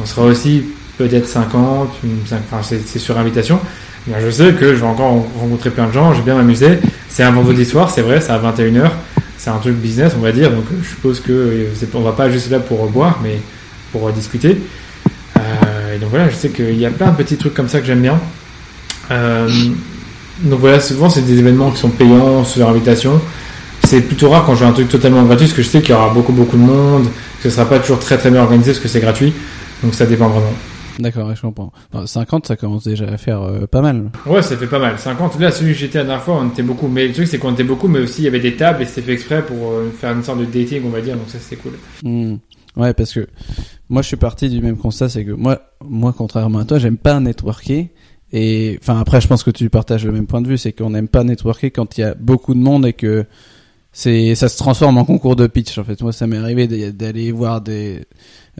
[0.00, 0.64] On sera aussi
[0.98, 3.58] peut-être 50, une cinq- enfin c'est sur invitation.
[4.08, 6.78] Mais je sais que je vais encore rencontrer plein de gens, je vais bien m'amuser.
[7.08, 8.90] C'est un vendredi soir, c'est vrai, c'est à 21h.
[9.38, 10.50] C'est un truc business, on va dire.
[10.50, 13.40] Donc je suppose que euh, on va pas juste là pour boire, mais
[13.92, 14.58] pour discuter.
[15.38, 17.80] Euh, et donc voilà, je sais qu'il y a plein de petits trucs comme ça
[17.80, 18.18] que j'aime bien.
[19.10, 19.48] Euh,
[20.42, 23.20] donc voilà, souvent c'est des événements qui sont payants sur invitation.
[23.86, 25.90] C'est plutôt rare quand je fais un truc totalement gratuit, parce que je sais qu'il
[25.90, 27.04] y aura beaucoup beaucoup de monde,
[27.40, 29.32] que ce sera pas toujours très très bien organisé, parce que c'est gratuit.
[29.84, 30.50] Donc ça dépend vraiment.
[30.98, 31.72] D'accord, je comprends.
[31.94, 34.10] Non, 50, ça commence déjà à faire euh, pas mal.
[34.26, 34.98] Ouais, ça fait pas mal.
[34.98, 35.38] 50.
[35.38, 36.88] Là, celui que j'étais la dernière fois, on était beaucoup.
[36.88, 38.86] Mais le truc, c'est qu'on était beaucoup, mais aussi il y avait des tables et
[38.86, 41.14] c'était fait exprès pour euh, faire une sorte de dating, on va dire.
[41.14, 41.74] Donc ça, c'était cool.
[42.02, 42.38] Hmm.
[42.76, 43.28] Ouais, parce que
[43.88, 46.96] moi, je suis parti du même constat, c'est que moi, moi, contrairement à toi, j'aime
[46.96, 47.90] pas networker.
[48.32, 50.90] Et enfin, après, je pense que tu partages le même point de vue, c'est qu'on
[50.90, 53.24] n'aime pas networker quand il y a beaucoup de monde et que
[53.98, 55.78] c'est, ça se transforme en concours de pitch.
[55.78, 58.02] En fait, moi, ça m'est arrivé d'a- d'aller voir des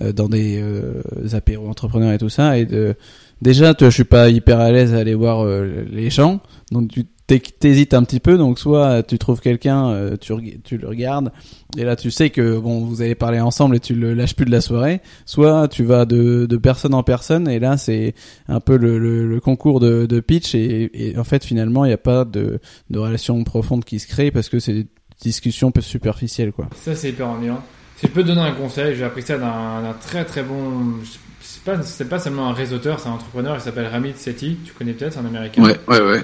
[0.01, 1.03] euh, dans des euh,
[1.35, 2.95] apéros entrepreneurs et tout ça, et de
[3.43, 6.41] déjà, toi, je suis pas hyper à l'aise à aller voir euh, les gens,
[6.73, 8.39] donc tu t'hé- t'hésites un petit peu.
[8.39, 10.33] Donc soit tu trouves quelqu'un, euh, tu
[10.65, 11.31] tu le regardes.
[11.77, 14.47] Et là, tu sais que bon, vous allez parler ensemble et tu le lâches plus
[14.47, 15.03] de la soirée.
[15.27, 18.15] Soit tu vas de, de personne en personne et là, c'est
[18.49, 21.89] un peu le, le, le concours de, de pitch et, et en fait, finalement, il
[21.89, 22.59] n'y a pas de,
[22.89, 24.87] de relation profonde qui se crée parce que c'est
[25.23, 26.67] des discussions un peu superficielles, quoi.
[26.83, 27.63] Ça, c'est hyper ennuyant.
[27.97, 30.95] Si je peux te donner un conseil, j'ai appris ça d'un d'un très très bon.
[31.41, 34.59] C'est pas, c'est pas seulement un réseauteur, c'est un entrepreneur, il s'appelle Ramit Sethi.
[34.65, 35.63] Tu connais peut-être, c'est un américain.
[35.63, 36.23] Ouais, ouais, ouais.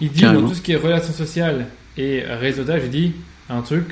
[0.00, 0.42] Il dit Carrément.
[0.42, 1.66] dans tout ce qui est relations sociales
[1.98, 3.12] et réseautage, il dit
[3.50, 3.84] un truc.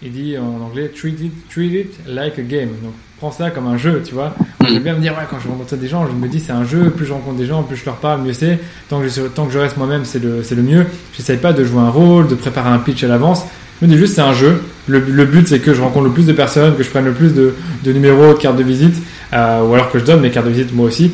[0.00, 2.68] Il dit en anglais treat it, treat it like a game.
[2.84, 4.32] Donc prends ça comme un jeu, tu vois.
[4.60, 6.52] Moi, J'aime bien me dire ouais quand je rencontre des gens, je me dis c'est
[6.52, 6.90] un jeu.
[6.90, 8.60] Plus je rencontre des gens, plus je leur parle, mieux c'est.
[8.88, 10.86] Tant que je, tant que je reste moi-même, c'est le c'est le mieux.
[11.16, 13.42] J'essaye pas de jouer un rôle, de préparer un pitch à l'avance.
[13.80, 14.62] Dis juste c'est un jeu.
[14.88, 17.12] Le, le but c'est que je rencontre le plus de personnes, que je prenne le
[17.12, 17.54] plus de,
[17.84, 18.96] de numéros, de cartes de visite,
[19.32, 21.12] euh, ou alors que je donne mes cartes de visite moi aussi.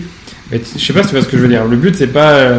[0.51, 1.65] Mais je sais pas si tu vois ce que je veux dire.
[1.67, 2.59] Le but c'est pas euh,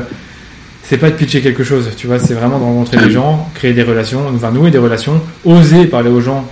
[0.83, 3.73] c'est pas de pitcher quelque chose, tu vois, c'est vraiment de rencontrer des gens, créer
[3.73, 6.47] des relations, enfin nouer des relations, oser parler aux gens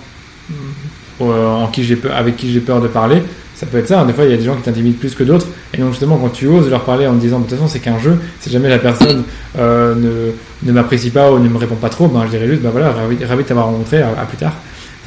[1.21, 3.21] euh, en qui avec qui j'ai peur de parler.
[3.55, 4.01] Ça peut être ça.
[4.01, 4.05] hein.
[4.05, 5.47] Des fois, il y a des gens qui t'intimident plus que d'autres.
[5.73, 7.79] Et donc, justement, quand tu oses leur parler en te disant, de toute façon, c'est
[7.79, 9.23] qu'un jeu, si jamais la personne
[9.57, 10.31] euh, ne,
[10.67, 12.91] ne m'apprécie pas ou ne me répond pas trop, ben, je dirais juste, ben voilà,
[12.91, 14.55] ravi, ravi de t'avoir rencontré, à, à plus tard,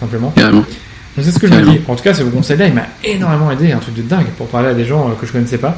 [0.01, 0.31] simplement.
[0.37, 0.61] Carrément.
[0.61, 1.81] Donc, c'est ce que je me dis.
[1.89, 4.69] En tout cas, ce conseil-là, il m'a énormément aidé, un truc de dingue, pour parler
[4.69, 5.77] à des gens euh, que je connaissais pas.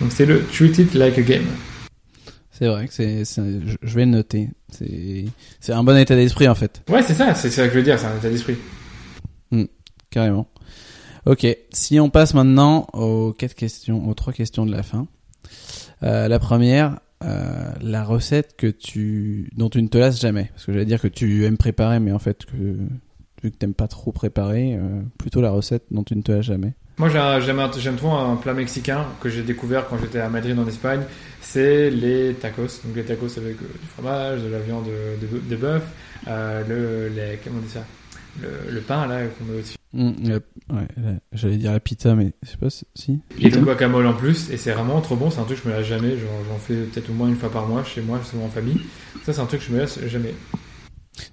[0.00, 1.44] Donc, c'est le treat it like a game.
[2.52, 4.48] C'est vrai que c'est, je- vais le noter.
[4.70, 5.24] C'est,
[5.60, 7.82] c'est un bon état d'esprit en fait, Ouais, c'est ça, c'est ça que je veux
[7.84, 8.56] dire, c'est un état d'esprit.
[10.10, 10.46] carrément.
[11.26, 15.06] Ok, si on passe maintenant aux quatre questions, aux trois questions de la fin.
[16.02, 20.64] Euh, la première, euh, la recette que tu, dont tu ne te lasses jamais, parce
[20.64, 22.56] que j'allais dire que tu aimes préparer, mais en fait que
[23.42, 26.46] vu que t'aimes pas trop préparer, euh, plutôt la recette dont tu ne te lasses
[26.46, 26.72] jamais.
[26.96, 31.00] Moi, j'aime trop un plat mexicain que j'ai découvert quand j'étais à Madrid en Espagne.
[31.40, 32.82] C'est les tacos.
[32.84, 35.82] Donc les tacos avec du fromage, de la viande de, de, bœuf,
[36.26, 37.84] le, les, comment on dit ça?
[38.42, 39.76] Le, le pain là qu'on met au-dessus.
[40.72, 43.18] Ouais, la- j'allais dire la pita, mais je sais pas si-.
[43.40, 44.50] Et le guacamole en plus.
[44.50, 45.30] Et c'est vraiment trop bon.
[45.30, 46.16] C'est un truc que je me lasse jamais.
[46.18, 48.80] J'en fais peut-être au moins une fois par mois chez moi, souvent en famille.
[49.24, 50.34] Ça, c'est un truc que je me lasse jamais.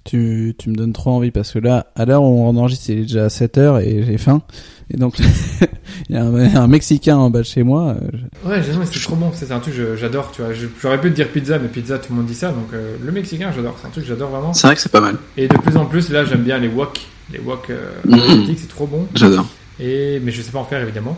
[0.04, 2.98] Tu, tu me donnes trop envie parce que là, à l'heure où on enregistre, il
[2.98, 4.42] est déjà 7h et j'ai faim.
[4.90, 5.18] Et donc,
[6.08, 7.96] il y a un, un Mexicain en bas de chez moi.
[8.00, 8.08] euh,
[8.44, 9.30] je- Ouais, c'est trop bon.
[9.34, 10.30] C'est un truc que j'adore.
[10.32, 12.50] Tu vois, j'aurais pu te dire pizza, mais pizza, tout le monde dit ça.
[12.52, 13.76] Donc euh, le mexicain, j'adore.
[13.80, 14.52] C'est un truc que j'adore vraiment.
[14.54, 15.16] C'est vrai que c'est pas mal.
[15.36, 17.00] Et de plus en plus, là, j'aime bien les wok.
[17.32, 18.14] Les wok euh, Mhm.
[18.14, 19.06] asiatiques, c'est trop bon.
[19.14, 19.46] J'adore.
[19.80, 21.16] Et mais je sais pas en faire évidemment.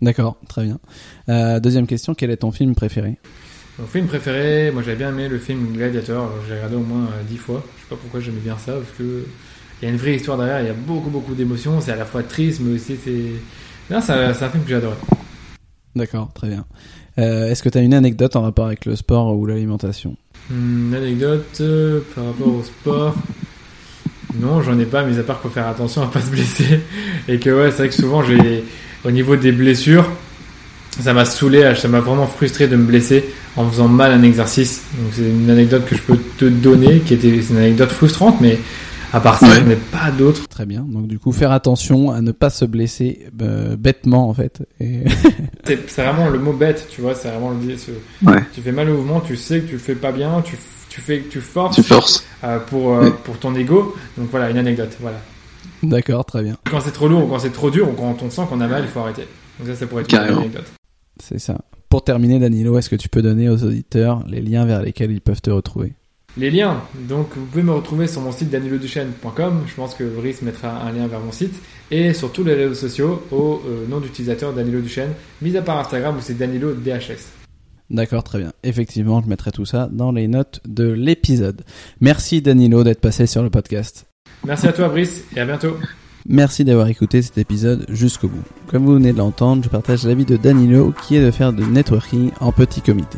[0.00, 0.78] D'accord, très bien.
[1.28, 3.18] Euh, deuxième question, quel est ton film préféré?
[3.78, 6.32] Mon film préféré, moi j'avais bien aimé le film Gladiator.
[6.48, 7.62] J'ai regardé au moins euh, dix fois.
[7.76, 9.24] Je sais pas pourquoi j'aimais bien ça parce que
[9.80, 10.60] il y a une vraie histoire derrière.
[10.62, 11.80] Il y a beaucoup beaucoup d'émotions.
[11.80, 13.32] C'est à la fois triste, mais aussi c'est.
[13.88, 14.96] Non, c'est un film que j'ai adoré.
[15.94, 16.64] D'accord, très bien.
[17.18, 20.16] Euh, Est-ce que tu as une anecdote en rapport avec le sport ou l'alimentation?
[20.50, 23.14] Une anecdote euh, par rapport au sport?
[24.34, 26.80] Non, j'en ai pas, mis à part qu'il faut faire attention à pas se blesser.
[27.28, 28.64] Et que ouais, c'est vrai que souvent, j'ai,
[29.04, 30.10] au niveau des blessures,
[31.00, 33.24] ça m'a saoulé, ça m'a vraiment frustré de me blesser
[33.58, 34.82] en faisant mal un exercice.
[34.98, 38.40] Donc c'est une anecdote que je peux te donner, qui était c'est une anecdote frustrante,
[38.40, 38.58] mais
[39.12, 39.54] à part ça, Ouais.
[39.64, 40.46] j'en ai pas d'autres.
[40.48, 40.84] Très bien.
[40.88, 44.62] Donc du coup, faire attention à ne pas se blesser euh, bêtement en fait.
[44.80, 45.00] Et...
[45.64, 47.90] C'est, c'est vraiment le mot bête, tu vois, c'est vraiment le ce-
[48.26, 48.42] Ouais.
[48.54, 50.56] Tu fais mal au mouvement, tu sais que tu le fais pas bien, tu,
[50.88, 52.24] tu fais, tu forces Tu forces.
[52.44, 53.12] euh, pour, euh, Ouais.
[53.24, 53.94] pour ton ego.
[54.16, 55.18] Donc voilà, une anecdote, voilà.
[55.82, 56.56] D'accord, très bien.
[56.70, 58.66] Quand c'est trop lourd ou quand c'est trop dur ou quand on sent qu'on a
[58.66, 59.26] mal, il faut arrêter.
[59.58, 60.40] Donc ça, ça pourrait être une Carrément.
[60.40, 60.64] anecdote.
[61.22, 61.58] C'est ça.
[61.88, 65.22] Pour terminer, Danilo, est-ce que tu peux donner aux auditeurs les liens vers lesquels ils
[65.22, 65.94] peuvent te retrouver?
[66.36, 69.62] Les liens, donc vous pouvez me retrouver sur mon site daniloduchesne.com.
[69.66, 71.54] Je pense que Brice mettra un lien vers mon site
[71.90, 75.78] et sur tous les réseaux sociaux au euh, nom d'utilisateur Danilo Duchesne, mis à part
[75.78, 77.32] Instagram où c'est Danilo DHS.
[77.90, 78.52] D'accord, très bien.
[78.62, 81.64] Effectivement, je mettrai tout ça dans les notes de l'épisode.
[82.00, 84.06] Merci Danilo d'être passé sur le podcast.
[84.44, 85.76] Merci à toi Brice et à bientôt.
[86.30, 88.42] Merci d'avoir écouté cet épisode jusqu'au bout.
[88.66, 91.64] Comme vous venez de l'entendre, je partage l'avis de Danilo qui est de faire de
[91.64, 93.16] networking en petit comité.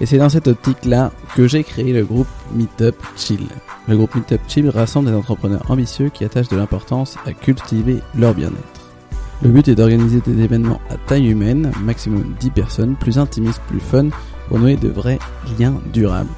[0.00, 3.46] Et c'est dans cette optique-là que j'ai créé le groupe Meetup Chill.
[3.86, 8.32] Le groupe Meetup Chill rassemble des entrepreneurs ambitieux qui attachent de l'importance à cultiver leur
[8.32, 8.80] bien-être.
[9.42, 13.78] Le but est d'organiser des événements à taille humaine, maximum 10 personnes, plus intimistes, plus
[13.78, 14.08] fun,
[14.48, 15.18] pour nouer de vrais
[15.58, 16.30] liens durables.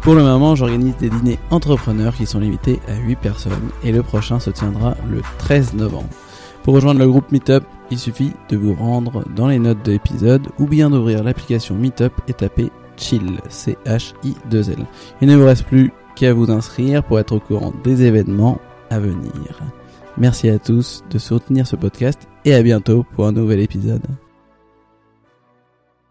[0.00, 4.02] Pour le moment, j'organise des dîners entrepreneurs qui sont limités à 8 personnes et le
[4.02, 6.08] prochain se tiendra le 13 novembre.
[6.62, 10.48] Pour rejoindre le groupe Meetup, il suffit de vous rendre dans les notes de l'épisode
[10.58, 14.86] ou bien d'ouvrir l'application Meetup et taper Chill, C-H-I-2-L.
[15.20, 18.58] Il ne vous reste plus qu'à vous inscrire pour être au courant des événements
[18.90, 19.60] à venir.
[20.18, 24.02] Merci à tous de soutenir ce podcast et à bientôt pour un nouvel épisode.